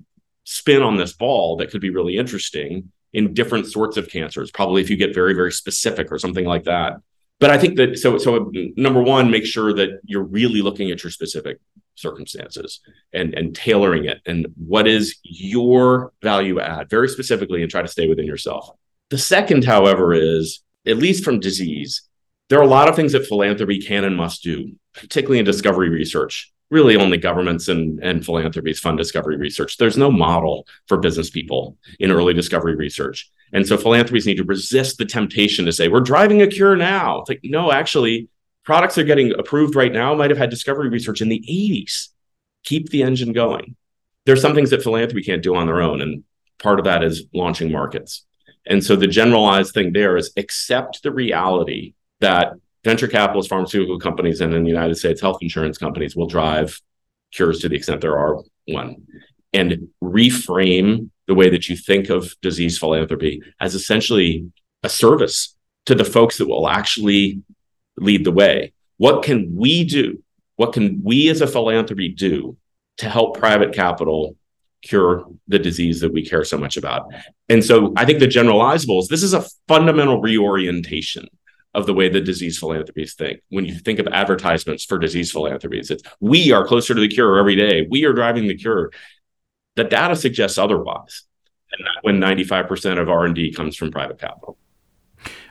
spin 0.45 0.81
on 0.81 0.95
this 0.95 1.11
ball 1.11 1.57
that 1.57 1.69
could 1.69 1.81
be 1.81 1.89
really 1.89 2.15
interesting 2.15 2.93
in 3.11 3.33
different 3.33 3.67
sorts 3.67 3.97
of 3.97 4.07
cancers. 4.09 4.51
Probably 4.51 4.81
if 4.81 4.89
you 4.89 4.95
get 4.95 5.13
very, 5.13 5.33
very 5.33 5.51
specific 5.51 6.09
or 6.09 6.17
something 6.17 6.45
like 6.45 6.63
that. 6.63 6.93
But 7.41 7.49
I 7.49 7.57
think 7.57 7.75
that 7.75 7.99
so 7.99 8.17
so 8.19 8.53
number 8.77 9.01
one, 9.01 9.29
make 9.29 9.45
sure 9.45 9.73
that 9.73 9.99
you're 10.05 10.23
really 10.23 10.61
looking 10.61 10.91
at 10.91 11.03
your 11.03 11.11
specific 11.11 11.59
circumstances 11.95 12.79
and 13.11 13.33
and 13.33 13.53
tailoring 13.53 14.05
it 14.05 14.21
and 14.25 14.47
what 14.55 14.87
is 14.87 15.17
your 15.23 16.13
value 16.21 16.61
add 16.61 16.89
very 16.89 17.09
specifically 17.09 17.63
and 17.63 17.69
try 17.69 17.81
to 17.81 17.89
stay 17.89 18.07
within 18.07 18.25
yourself. 18.25 18.69
The 19.09 19.17
second, 19.17 19.65
however, 19.65 20.13
is 20.13 20.63
at 20.85 20.95
least 20.95 21.25
from 21.25 21.41
disease, 21.41 22.01
there 22.47 22.59
are 22.59 22.69
a 22.69 22.75
lot 22.77 22.87
of 22.87 22.95
things 22.95 23.11
that 23.11 23.27
philanthropy 23.27 23.81
can 23.81 24.05
and 24.05 24.15
must 24.15 24.41
do, 24.41 24.71
particularly 24.93 25.39
in 25.39 25.45
discovery 25.45 25.89
research. 25.89 26.53
Really, 26.69 26.97
only 26.97 27.17
governments 27.17 27.69
and, 27.69 27.99
and 28.03 28.25
philanthropies 28.25 28.79
fund 28.79 28.97
discovery 28.97 29.37
research. 29.37 29.77
There's 29.77 29.97
no 29.97 30.11
model 30.11 30.67
for 30.87 30.97
business 30.97 31.29
people 31.29 31.77
in 31.99 32.11
early 32.11 32.33
discovery 32.33 32.75
research. 32.75 33.29
And 33.53 33.65
so 33.65 33.77
philanthropies 33.77 34.27
need 34.27 34.37
to 34.37 34.43
resist 34.43 34.97
the 34.97 35.05
temptation 35.05 35.65
to 35.65 35.71
say, 35.71 35.87
we're 35.87 36.01
driving 36.01 36.41
a 36.41 36.47
cure 36.47 36.75
now. 36.75 37.21
It's 37.21 37.29
like, 37.29 37.39
no, 37.43 37.71
actually, 37.71 38.27
products 38.65 38.95
that 38.95 39.01
are 39.01 39.05
getting 39.05 39.33
approved 39.39 39.75
right 39.75 39.93
now 39.93 40.13
might 40.13 40.29
have 40.29 40.37
had 40.37 40.49
discovery 40.49 40.89
research 40.89 41.21
in 41.21 41.29
the 41.29 41.43
80s. 41.49 42.09
Keep 42.65 42.89
the 42.89 43.03
engine 43.03 43.31
going. 43.31 43.77
There's 44.25 44.41
some 44.41 44.53
things 44.53 44.71
that 44.71 44.83
philanthropy 44.83 45.23
can't 45.23 45.41
do 45.41 45.55
on 45.55 45.67
their 45.67 45.81
own. 45.81 46.01
And 46.01 46.25
part 46.59 46.79
of 46.79 46.85
that 46.85 47.01
is 47.01 47.23
launching 47.33 47.71
markets. 47.71 48.25
And 48.65 48.83
so 48.83 48.97
the 48.97 49.07
generalized 49.07 49.73
thing 49.73 49.93
there 49.93 50.17
is 50.17 50.33
accept 50.35 51.01
the 51.01 51.11
reality 51.11 51.93
that 52.19 52.53
venture 52.87 53.07
capitalist 53.09 53.49
pharmaceutical 53.49 53.99
companies 53.99 54.39
and 54.39 54.53
in 54.53 54.63
the 54.63 54.69
United 54.69 54.95
States, 54.95 55.19
health 55.19 55.39
insurance 55.41 55.77
companies 55.77 56.15
will 56.15 56.25
drive 56.25 56.79
cures 57.33 57.59
to 57.59 57.67
the 57.67 57.75
extent 57.75 57.99
there 57.99 58.17
are 58.17 58.37
one. 58.65 58.95
And 59.51 59.89
reframe 60.01 61.09
the 61.27 61.35
way 61.35 61.49
that 61.49 61.67
you 61.67 61.75
think 61.75 62.09
of 62.09 62.33
disease 62.41 62.77
philanthropy 62.77 63.41
as 63.59 63.75
essentially 63.75 64.49
a 64.83 64.89
service 64.89 65.53
to 65.85 65.95
the 65.95 66.05
folks 66.05 66.37
that 66.37 66.47
will 66.47 66.69
actually 66.69 67.41
lead 67.97 68.23
the 68.23 68.31
way. 68.31 68.71
What 68.95 69.21
can 69.21 69.53
we 69.53 69.83
do? 69.83 70.23
What 70.55 70.71
can 70.71 71.01
we 71.03 71.29
as 71.29 71.41
a 71.41 71.47
philanthropy 71.47 72.07
do 72.07 72.55
to 72.99 73.09
help 73.09 73.37
private 73.37 73.73
capital 73.73 74.37
cure 74.81 75.25
the 75.49 75.59
disease 75.59 75.99
that 75.99 76.13
we 76.13 76.25
care 76.25 76.45
so 76.45 76.57
much 76.57 76.77
about. 76.77 77.11
And 77.49 77.65
so 77.65 77.93
I 77.97 78.05
think 78.05 78.19
the 78.19 78.27
generalizable 78.27 79.01
is 79.01 79.07
this 79.07 79.23
is 79.23 79.33
a 79.33 79.45
fundamental 79.67 80.21
reorientation 80.21 81.27
of 81.77 81.85
the 81.85 81.93
way 81.93 82.09
the 82.09 82.19
disease 82.19 82.57
philanthropies 82.57 83.13
think. 83.13 83.39
When 83.49 83.63
you 83.63 83.75
think 83.75 83.99
of 83.99 84.07
advertisements 84.07 84.83
for 84.83 84.97
disease 84.97 85.31
philanthropies, 85.31 85.91
it's 85.91 86.01
we 86.19 86.51
are 86.51 86.65
closer 86.65 86.95
to 86.95 86.99
the 86.99 87.07
cure 87.07 87.37
every 87.37 87.55
day. 87.55 87.85
We 87.87 88.03
are 88.05 88.13
driving 88.13 88.47
the 88.47 88.57
cure. 88.57 88.91
The 89.75 89.83
data 89.83 90.15
suggests 90.15 90.57
otherwise. 90.57 91.23
And 91.71 91.87
when 92.01 92.19
95% 92.19 92.99
of 92.99 93.09
R&D 93.09 93.53
comes 93.53 93.75
from 93.75 93.91
private 93.91 94.19
capital. 94.19 94.57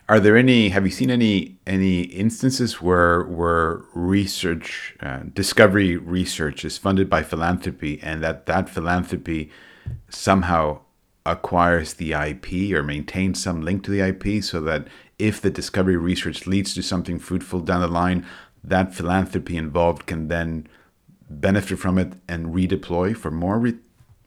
Are 0.08 0.18
there 0.18 0.36
any? 0.36 0.70
Have 0.70 0.84
you 0.84 0.92
seen 0.92 1.10
any 1.10 1.58
any 1.66 2.02
instances 2.02 2.80
where 2.80 3.24
where 3.24 3.82
research, 3.92 4.94
uh, 5.00 5.20
discovery 5.32 5.96
research, 5.96 6.64
is 6.64 6.78
funded 6.78 7.10
by 7.10 7.24
philanthropy, 7.24 7.98
and 8.02 8.22
that 8.22 8.46
that 8.46 8.68
philanthropy 8.68 9.50
somehow 10.08 10.80
acquires 11.26 11.94
the 11.94 12.12
IP 12.12 12.72
or 12.72 12.82
maintains 12.82 13.42
some 13.42 13.62
link 13.62 13.84
to 13.84 13.90
the 13.90 14.00
IP, 14.00 14.42
so 14.42 14.60
that 14.60 14.86
if 15.18 15.40
the 15.40 15.50
discovery 15.50 15.96
research 15.96 16.46
leads 16.46 16.74
to 16.74 16.82
something 16.82 17.18
fruitful 17.18 17.60
down 17.60 17.80
the 17.80 17.88
line, 17.88 18.26
that 18.62 18.94
philanthropy 18.94 19.56
involved 19.56 20.06
can 20.06 20.28
then 20.28 20.66
benefit 21.28 21.78
from 21.78 21.98
it 21.98 22.12
and 22.28 22.54
redeploy 22.54 23.16
for 23.16 23.30
more 23.30 23.58
re- 23.58 23.78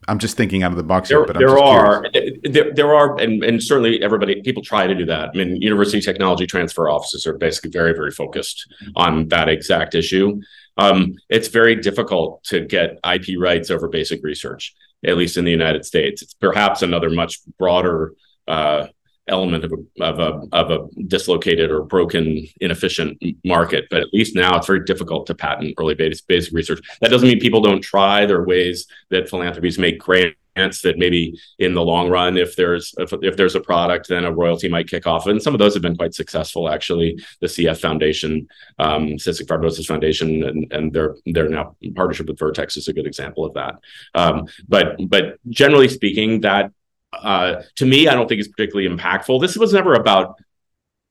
I'm 0.07 0.17
just 0.17 0.35
thinking 0.37 0.63
out 0.63 0.71
of 0.71 0.77
the 0.77 0.83
box 0.83 1.09
there, 1.09 1.19
here, 1.19 1.27
but 1.27 1.37
there 1.37 1.59
are 1.59 2.05
there, 2.43 2.73
there 2.73 2.95
are 2.95 3.19
and, 3.19 3.43
and 3.43 3.61
certainly 3.61 4.01
everybody 4.01 4.41
people 4.41 4.63
try 4.63 4.87
to 4.87 4.95
do 4.95 5.05
that. 5.05 5.29
I 5.33 5.37
mean, 5.37 5.61
university 5.61 6.01
technology 6.01 6.47
transfer 6.47 6.89
offices 6.89 7.27
are 7.27 7.37
basically 7.37 7.69
very 7.71 7.93
very 7.93 8.11
focused 8.11 8.67
on 8.95 9.27
that 9.27 9.49
exact 9.49 9.93
issue. 9.93 10.41
Um, 10.77 11.15
it's 11.29 11.49
very 11.49 11.75
difficult 11.75 12.43
to 12.45 12.61
get 12.61 12.99
IP 13.03 13.37
rights 13.37 13.69
over 13.69 13.87
basic 13.87 14.23
research, 14.23 14.73
at 15.05 15.17
least 15.17 15.37
in 15.37 15.45
the 15.45 15.51
United 15.51 15.85
States. 15.85 16.21
It's 16.21 16.33
perhaps 16.33 16.81
another 16.81 17.09
much 17.09 17.39
broader 17.57 18.13
uh, 18.47 18.87
element 19.27 19.63
of 19.63 19.73
a, 19.73 20.03
of 20.03 20.19
a 20.19 20.47
of 20.51 20.71
a 20.71 21.03
dislocated 21.03 21.71
or 21.71 21.83
broken 21.83 22.45
inefficient 22.59 23.21
market. 23.45 23.85
But 23.89 24.01
at 24.01 24.13
least 24.13 24.35
now 24.35 24.57
it's 24.57 24.67
very 24.67 24.83
difficult 24.83 25.27
to 25.27 25.35
patent 25.35 25.75
early 25.77 25.95
basic, 25.95 26.27
basic 26.27 26.53
research. 26.53 26.79
That 27.01 27.11
doesn't 27.11 27.27
mean 27.27 27.39
people 27.39 27.61
don't 27.61 27.81
try. 27.81 28.25
There 28.25 28.39
are 28.41 28.45
ways 28.45 28.87
that 29.09 29.29
philanthropies 29.29 29.77
make 29.77 29.99
grants 29.99 30.35
that 30.59 30.97
maybe 30.97 31.39
in 31.59 31.73
the 31.73 31.81
long 31.81 32.09
run 32.09 32.37
if 32.37 32.55
there's 32.55 32.93
if, 32.97 33.13
if 33.21 33.35
there's 33.37 33.55
a 33.55 33.61
product 33.61 34.07
then 34.07 34.25
a 34.25 34.31
royalty 34.31 34.67
might 34.67 34.89
kick 34.89 35.07
off 35.07 35.27
and 35.27 35.41
some 35.41 35.53
of 35.53 35.59
those 35.59 35.73
have 35.73 35.83
been 35.83 35.95
quite 35.95 36.13
successful 36.13 36.69
actually 36.69 37.17
the 37.41 37.47
cf 37.47 37.79
foundation 37.79 38.47
um, 38.77 39.09
cystic 39.13 39.47
fibrosis 39.47 39.85
foundation 39.85 40.43
and, 40.43 40.71
and 40.71 40.93
they're 40.93 41.15
they're 41.27 41.49
now 41.49 41.75
partnership 41.95 42.27
with 42.27 42.37
vertex 42.37 42.77
is 42.77 42.87
a 42.87 42.93
good 42.93 43.07
example 43.07 43.45
of 43.45 43.53
that 43.53 43.75
um, 44.15 44.47
but 44.67 44.95
but 45.07 45.37
generally 45.49 45.87
speaking 45.87 46.41
that 46.41 46.71
uh, 47.11 47.63
to 47.75 47.85
me, 47.85 48.07
I 48.07 48.13
don't 48.13 48.27
think 48.27 48.39
it's 48.39 48.49
particularly 48.49 48.89
impactful. 48.89 49.41
This 49.41 49.57
was 49.57 49.73
never 49.73 49.93
about 49.93 50.39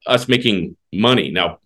us 0.06 0.28
making 0.28 0.76
money. 0.92 1.30
Now, 1.30 1.58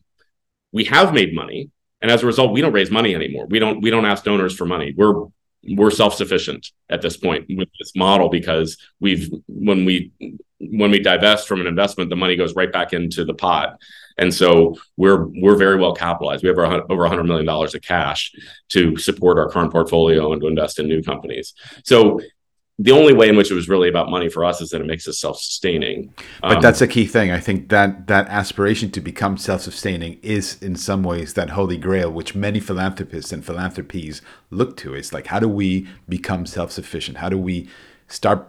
we 0.73 0.85
have 0.85 1.12
made 1.12 1.35
money, 1.35 1.71
and 2.01 2.11
as 2.11 2.23
a 2.23 2.27
result, 2.27 2.53
we 2.53 2.61
don't 2.61 2.73
raise 2.73 2.90
money 2.90 3.14
anymore. 3.14 3.47
We 3.47 3.59
don't 3.59 3.81
we 3.81 3.90
don't 3.90 4.07
ask 4.07 4.25
donors 4.25 4.57
for 4.57 4.64
money. 4.64 4.95
We're 4.97 5.27
we're 5.64 5.90
self-sufficient 5.90 6.68
at 6.90 7.03
this 7.03 7.16
point 7.16 7.46
with 7.48 7.68
this 7.79 7.94
model 7.94 8.29
because 8.29 8.77
we've 9.01 9.31
when 9.46 9.85
we 9.85 10.12
when 10.59 10.90
we 10.90 11.01
divest 11.01 11.48
from 11.48 11.61
an 11.61 11.66
investment, 11.66 12.11
the 12.11 12.16
money 12.16 12.37
goes 12.37 12.55
right 12.55 12.72
back 12.72 12.92
into 12.92 13.25
the 13.25 13.35
pot. 13.35 13.81
And 14.18 14.33
so 14.33 14.77
we're 14.96 15.27
we're 15.27 15.57
very 15.57 15.77
well 15.77 15.94
capitalized. 15.94 16.42
We 16.42 16.48
have 16.48 16.59
over 16.59 17.03
100 17.03 17.25
million 17.25 17.46
dollars 17.46 17.75
of 17.75 17.83
cash 17.83 18.33
to 18.70 18.96
support 18.96 19.38
our 19.38 19.48
current 19.48 19.72
portfolio 19.72 20.33
and 20.33 20.40
to 20.40 20.48
invest 20.48 20.79
in 20.79 20.88
new 20.88 21.03
companies. 21.03 21.55
So 21.85 22.20
the 22.79 22.93
only 22.93 23.13
way 23.13 23.29
in 23.29 23.37
which 23.37 23.51
it 23.51 23.55
was 23.55 23.69
really 23.69 23.89
about 23.89 24.11
money 24.11 24.29
for 24.29 24.45
us 24.45 24.61
is 24.61 24.71
that 24.71 24.81
it 24.81 24.87
makes 24.87 25.07
us 25.07 25.19
self-sustaining. 25.19 26.13
But 26.41 26.57
um, 26.57 26.63
that's 26.63 26.81
a 26.81 26.89
key 26.89 27.07
thing. 27.07 27.31
I 27.31 27.39
think 27.39 27.69
that 27.69 28.07
that 28.07 28.27
aspiration 28.29 28.91
to 28.93 29.01
become 29.01 29.37
self-sustaining 29.37 30.19
is, 30.23 30.61
in 30.63 30.77
some 30.77 31.03
ways, 31.03 31.35
that 31.35 31.51
holy 31.51 31.77
grail 31.77 32.11
which 32.11 32.35
many 32.35 32.61
philanthropists 32.61 33.33
and 33.33 33.45
philanthropies 33.45 34.23
look 34.51 34.77
to. 34.79 34.95
It's 34.95 35.13
like, 35.13 35.27
how 35.27 35.39
do 35.39 35.49
we 35.49 35.87
become 36.09 36.47
self-sufficient? 36.47 37.19
How 37.19 37.29
do 37.29 37.39
we 37.39 37.69
start? 38.09 38.49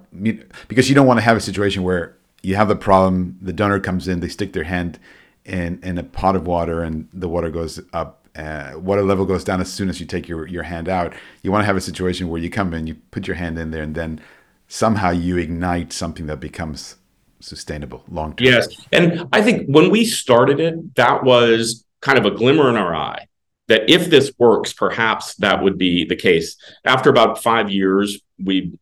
Because 0.67 0.89
you 0.89 0.95
don't 0.95 1.07
want 1.07 1.19
to 1.19 1.23
have 1.23 1.37
a 1.37 1.41
situation 1.41 1.83
where 1.83 2.17
you 2.41 2.55
have 2.55 2.69
the 2.69 2.75
problem, 2.75 3.37
the 3.41 3.53
donor 3.53 3.79
comes 3.79 4.07
in, 4.07 4.19
they 4.21 4.29
stick 4.29 4.53
their 4.53 4.63
hand 4.63 4.99
in 5.45 5.79
in 5.83 5.97
a 5.97 6.03
pot 6.03 6.35
of 6.35 6.47
water, 6.47 6.81
and 6.81 7.09
the 7.13 7.27
water 7.27 7.49
goes 7.49 7.81
up 7.91 8.22
uh, 8.35 8.73
water 8.75 9.03
level 9.03 9.25
goes 9.25 9.43
down 9.43 9.61
as 9.61 9.71
soon 9.71 9.89
as 9.89 9.99
you 9.99 10.05
take 10.05 10.27
your, 10.27 10.47
your 10.47 10.63
hand 10.63 10.89
out. 10.89 11.13
You 11.41 11.51
want 11.51 11.63
to 11.63 11.65
have 11.65 11.77
a 11.77 11.81
situation 11.81 12.29
where 12.29 12.41
you 12.41 12.49
come 12.49 12.73
in, 12.73 12.87
you 12.87 12.95
put 13.11 13.27
your 13.27 13.35
hand 13.35 13.59
in 13.59 13.71
there, 13.71 13.83
and 13.83 13.95
then 13.95 14.19
somehow 14.67 15.11
you 15.11 15.37
ignite 15.37 15.93
something 15.93 16.25
that 16.27 16.39
becomes 16.39 16.95
sustainable 17.39 18.03
long 18.09 18.35
term. 18.35 18.47
Yes. 18.47 18.67
And 18.91 19.27
I 19.31 19.41
think 19.41 19.67
when 19.67 19.91
we 19.91 20.05
started 20.05 20.59
it, 20.59 20.95
that 20.95 21.23
was 21.23 21.85
kind 22.01 22.17
of 22.17 22.25
a 22.25 22.31
glimmer 22.31 22.69
in 22.69 22.75
our 22.75 22.95
eye 22.95 23.27
that 23.67 23.89
if 23.89 24.09
this 24.09 24.31
works, 24.37 24.73
perhaps 24.73 25.35
that 25.35 25.63
would 25.63 25.77
be 25.77 26.05
the 26.05 26.15
case. 26.15 26.57
After 26.85 27.09
about 27.09 27.41
five 27.41 27.69
years, 27.69 28.19
we 28.43 28.73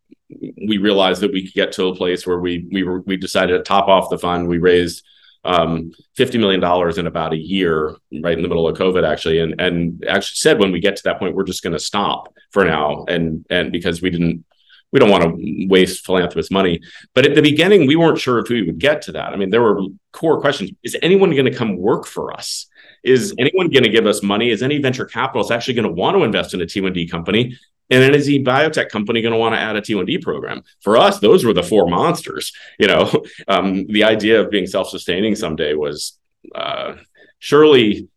we 0.66 0.78
realized 0.78 1.20
that 1.20 1.32
we 1.32 1.42
could 1.42 1.54
get 1.54 1.72
to 1.72 1.88
a 1.88 1.94
place 1.94 2.26
where 2.26 2.38
we 2.38 2.66
we 2.72 2.82
were 2.82 3.00
we 3.02 3.16
decided 3.16 3.56
to 3.56 3.62
top 3.62 3.88
off 3.88 4.10
the 4.10 4.18
fund. 4.18 4.48
We 4.48 4.58
raised 4.58 5.04
um, 5.44 5.92
$50 6.18 6.38
million 6.38 6.98
in 6.98 7.06
about 7.06 7.32
a 7.32 7.38
year, 7.38 7.96
right 8.22 8.36
in 8.36 8.42
the 8.42 8.48
middle 8.48 8.68
of 8.68 8.76
COVID, 8.76 9.08
actually. 9.08 9.40
And, 9.40 9.60
and 9.60 10.04
actually 10.08 10.36
said, 10.36 10.58
when 10.58 10.72
we 10.72 10.80
get 10.80 10.96
to 10.96 11.02
that 11.04 11.18
point, 11.18 11.34
we're 11.34 11.44
just 11.44 11.62
going 11.62 11.72
to 11.72 11.78
stop 11.78 12.32
for 12.50 12.64
now. 12.64 13.04
And, 13.08 13.44
and 13.50 13.72
because 13.72 14.02
we 14.02 14.10
didn't, 14.10 14.44
we 14.92 15.00
don't 15.00 15.10
want 15.10 15.24
to 15.24 15.66
waste 15.68 16.04
philanthropist 16.04 16.52
money. 16.52 16.80
But 17.14 17.26
at 17.26 17.34
the 17.34 17.42
beginning, 17.42 17.86
we 17.86 17.96
weren't 17.96 18.18
sure 18.18 18.38
if 18.38 18.48
we 18.48 18.62
would 18.62 18.78
get 18.78 19.02
to 19.02 19.12
that. 19.12 19.32
I 19.32 19.36
mean, 19.36 19.50
there 19.50 19.62
were 19.62 19.80
core 20.12 20.40
questions. 20.40 20.70
Is 20.82 20.96
anyone 21.02 21.30
going 21.30 21.46
to 21.46 21.54
come 21.54 21.76
work 21.76 22.06
for 22.06 22.32
us? 22.32 22.66
Is 23.02 23.34
anyone 23.38 23.68
going 23.68 23.82
to 23.82 23.90
give 23.90 24.06
us 24.06 24.22
money? 24.22 24.50
Is 24.50 24.62
any 24.62 24.78
venture 24.78 25.04
capitalist 25.04 25.50
actually 25.50 25.74
going 25.74 25.88
to 25.88 25.92
want 25.92 26.16
to 26.16 26.22
invest 26.22 26.54
in 26.54 26.60
a 26.60 26.64
T1D 26.64 27.10
company? 27.10 27.56
And 27.90 28.02
then 28.02 28.14
is 28.14 28.26
the 28.26 28.42
biotech 28.42 28.88
company 28.88 29.20
going 29.20 29.32
to 29.32 29.38
want 29.38 29.54
to 29.54 29.60
add 29.60 29.76
a 29.76 29.82
T1D 29.82 30.22
program? 30.22 30.62
For 30.80 30.96
us, 30.96 31.18
those 31.18 31.44
were 31.44 31.52
the 31.52 31.62
four 31.62 31.88
monsters. 31.88 32.52
You 32.78 32.86
know, 32.86 33.24
um, 33.48 33.86
the 33.88 34.04
idea 34.04 34.40
of 34.40 34.50
being 34.50 34.66
self-sustaining 34.66 35.34
someday 35.34 35.74
was 35.74 36.18
uh, 36.54 36.94
surely 37.38 38.08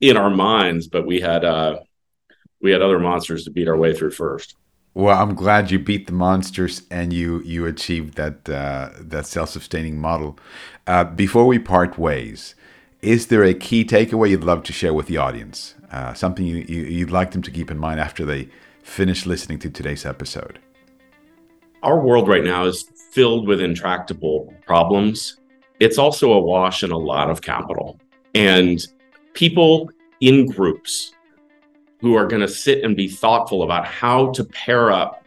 in 0.00 0.16
our 0.16 0.30
minds, 0.30 0.88
but 0.88 1.06
we 1.06 1.20
had 1.20 1.44
uh, 1.44 1.78
we 2.60 2.70
had 2.70 2.82
other 2.82 2.98
monsters 2.98 3.44
to 3.44 3.50
beat 3.50 3.68
our 3.68 3.76
way 3.76 3.94
through 3.94 4.10
first. 4.10 4.56
Well, 4.94 5.20
I'm 5.20 5.34
glad 5.34 5.70
you 5.70 5.78
beat 5.78 6.06
the 6.06 6.12
monsters 6.12 6.82
and 6.90 7.12
you 7.12 7.40
you 7.42 7.66
achieved 7.66 8.14
that 8.14 8.48
uh, 8.48 8.90
that 9.00 9.26
self-sustaining 9.26 9.98
model. 9.98 10.38
Uh, 10.86 11.04
before 11.04 11.46
we 11.46 11.58
part 11.58 11.98
ways, 11.98 12.54
is 13.04 13.26
there 13.26 13.44
a 13.44 13.52
key 13.52 13.84
takeaway 13.84 14.30
you'd 14.30 14.44
love 14.44 14.62
to 14.64 14.72
share 14.72 14.94
with 14.94 15.06
the 15.06 15.18
audience? 15.18 15.74
Uh, 15.92 16.14
something 16.14 16.46
you, 16.46 16.56
you, 16.56 17.04
would 17.04 17.12
like 17.12 17.32
them 17.32 17.42
to 17.42 17.50
keep 17.50 17.70
in 17.70 17.78
mind 17.78 18.00
after 18.00 18.24
they 18.24 18.48
finish 18.82 19.26
listening 19.26 19.58
to 19.58 19.70
today's 19.70 20.06
episode? 20.06 20.58
Our 21.82 22.00
world 22.00 22.28
right 22.28 22.42
now 22.42 22.64
is 22.64 22.82
filled 23.12 23.46
with 23.46 23.60
intractable 23.60 24.52
problems. 24.66 25.36
It's 25.80 25.98
also 25.98 26.32
awash 26.32 26.82
in 26.82 26.90
a 26.90 26.98
lot 26.98 27.30
of 27.30 27.42
capital. 27.42 28.00
And 28.34 28.84
people 29.34 29.90
in 30.20 30.46
groups 30.46 31.12
who 32.00 32.14
are 32.16 32.26
going 32.26 32.42
to 32.42 32.48
sit 32.48 32.82
and 32.84 32.96
be 32.96 33.08
thoughtful 33.08 33.62
about 33.62 33.86
how 33.86 34.32
to 34.32 34.44
pair 34.44 34.90
up 34.90 35.24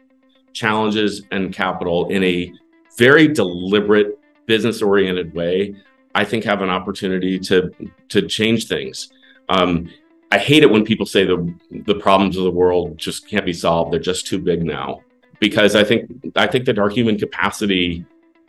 challenges 0.54 1.22
and 1.32 1.54
capital 1.54 2.10
in 2.10 2.24
a 2.24 2.52
very 2.98 3.28
deliberate, 3.28 4.20
business 4.48 4.82
oriented 4.82 5.34
way, 5.34 5.76
I 6.18 6.26
think 6.26 6.44
have 6.46 6.64
an 6.64 6.70
opportunity 6.72 7.38
to, 7.40 7.72
to 8.10 8.28
change 8.28 8.68
things. 8.68 9.12
Um, 9.50 9.92
I 10.32 10.40
hate 10.40 10.64
it 10.64 10.72
when 10.72 10.84
people 10.84 11.06
say 11.06 11.24
the 11.24 11.54
the 11.86 11.96
problems 11.96 12.36
of 12.38 12.44
the 12.44 12.52
world 12.52 12.98
just 12.98 13.28
can't 13.28 13.46
be 13.46 13.54
solved. 13.54 13.94
They're 13.94 14.00
just 14.00 14.26
too 14.26 14.40
big 14.40 14.64
now. 14.64 15.02
Because 15.40 15.76
I 15.76 15.84
think 15.84 16.10
I 16.36 16.48
think 16.48 16.66
that 16.66 16.80
our 16.80 16.90
human 16.90 17.20
capacity 17.20 18.04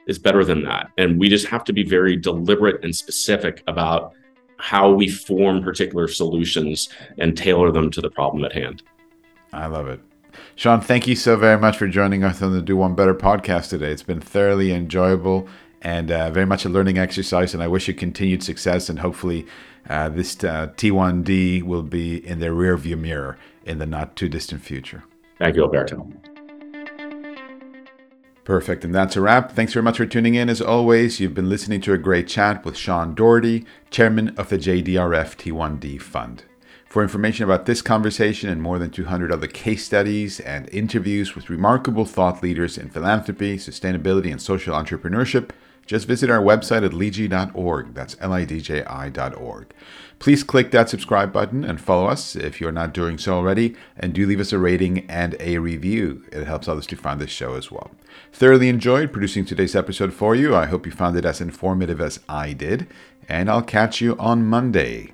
is 0.06 0.18
better 0.18 0.44
than 0.44 0.64
that. 0.64 0.90
And 0.96 1.20
we 1.20 1.28
just 1.28 1.46
have 1.48 1.62
to 1.64 1.72
be 1.74 1.84
very 1.84 2.16
deliberate 2.16 2.82
and 2.82 2.96
specific 2.96 3.62
about 3.66 4.14
how 4.56 4.90
we 4.90 5.06
form 5.08 5.62
particular 5.62 6.08
solutions 6.08 6.88
and 7.18 7.36
tailor 7.36 7.70
them 7.70 7.90
to 7.90 8.00
the 8.00 8.10
problem 8.10 8.44
at 8.44 8.52
hand. 8.52 8.82
I 9.52 9.66
love 9.66 9.88
it. 9.88 10.00
Sean, 10.56 10.80
thank 10.80 11.06
you 11.06 11.14
so 11.14 11.36
very 11.36 11.60
much 11.60 11.76
for 11.76 11.86
joining 11.86 12.24
us 12.24 12.40
on 12.40 12.52
the 12.52 12.62
Do 12.62 12.76
One 12.78 12.94
Better 12.94 13.14
podcast 13.14 13.68
today. 13.68 13.92
It's 13.92 14.02
been 14.02 14.20
thoroughly 14.20 14.72
enjoyable 14.72 15.46
and 15.82 16.10
uh, 16.10 16.30
very 16.30 16.46
much 16.46 16.64
a 16.64 16.68
learning 16.68 16.98
exercise. 16.98 17.54
And 17.54 17.62
I 17.62 17.68
wish 17.68 17.88
you 17.88 17.94
continued 17.94 18.42
success 18.42 18.88
and 18.88 18.98
hopefully 18.98 19.46
uh, 19.88 20.08
this 20.08 20.42
uh, 20.44 20.68
T1D 20.76 21.62
will 21.62 21.82
be 21.82 22.26
in 22.26 22.40
the 22.40 22.46
rearview 22.46 22.98
mirror 22.98 23.38
in 23.64 23.78
the 23.78 23.86
not 23.86 24.16
too 24.16 24.28
distant 24.28 24.62
future. 24.62 25.04
Thank 25.38 25.56
you, 25.56 25.62
Alberto. 25.62 26.10
Perfect. 28.44 28.82
And 28.82 28.94
that's 28.94 29.14
a 29.14 29.20
wrap. 29.20 29.52
Thanks 29.52 29.74
very 29.74 29.82
much 29.82 29.98
for 29.98 30.06
tuning 30.06 30.34
in. 30.34 30.48
As 30.48 30.62
always, 30.62 31.20
you've 31.20 31.34
been 31.34 31.50
listening 31.50 31.82
to 31.82 31.92
a 31.92 31.98
great 31.98 32.26
chat 32.26 32.64
with 32.64 32.78
Sean 32.78 33.14
Doherty, 33.14 33.66
chairman 33.90 34.30
of 34.38 34.48
the 34.48 34.56
JDRF 34.56 35.36
T1D 35.36 36.00
Fund. 36.00 36.44
For 36.86 37.02
information 37.02 37.44
about 37.44 37.66
this 37.66 37.82
conversation 37.82 38.48
and 38.48 38.62
more 38.62 38.78
than 38.78 38.90
200 38.90 39.30
other 39.30 39.46
case 39.46 39.84
studies 39.84 40.40
and 40.40 40.66
interviews 40.70 41.34
with 41.34 41.50
remarkable 41.50 42.06
thought 42.06 42.42
leaders 42.42 42.78
in 42.78 42.88
philanthropy, 42.88 43.58
sustainability, 43.58 44.32
and 44.32 44.40
social 44.40 44.74
entrepreneurship, 44.74 45.50
just 45.88 46.06
visit 46.06 46.30
our 46.30 46.40
website 46.40 46.84
at 46.84 46.92
lidji.org. 46.92 47.94
That's 47.94 48.16
L 48.20 48.32
I 48.32 48.44
D 48.44 48.60
J 48.60 48.84
I.org. 48.84 49.72
Please 50.18 50.42
click 50.44 50.70
that 50.70 50.88
subscribe 50.88 51.32
button 51.32 51.64
and 51.64 51.80
follow 51.80 52.06
us 52.06 52.36
if 52.36 52.60
you're 52.60 52.72
not 52.72 52.92
doing 52.92 53.18
so 53.18 53.34
already, 53.34 53.74
and 53.96 54.12
do 54.12 54.26
leave 54.26 54.40
us 54.40 54.52
a 54.52 54.58
rating 54.58 55.08
and 55.08 55.34
a 55.40 55.58
review. 55.58 56.24
It 56.30 56.46
helps 56.46 56.68
others 56.68 56.86
to 56.88 56.96
find 56.96 57.20
this 57.20 57.30
show 57.30 57.54
as 57.54 57.70
well. 57.70 57.90
Thoroughly 58.32 58.68
enjoyed 58.68 59.12
producing 59.12 59.44
today's 59.44 59.74
episode 59.74 60.12
for 60.12 60.34
you. 60.34 60.54
I 60.54 60.66
hope 60.66 60.86
you 60.86 60.92
found 60.92 61.16
it 61.16 61.24
as 61.24 61.40
informative 61.40 62.00
as 62.00 62.20
I 62.28 62.52
did, 62.52 62.86
and 63.28 63.48
I'll 63.48 63.62
catch 63.62 64.00
you 64.00 64.16
on 64.18 64.44
Monday. 64.44 65.12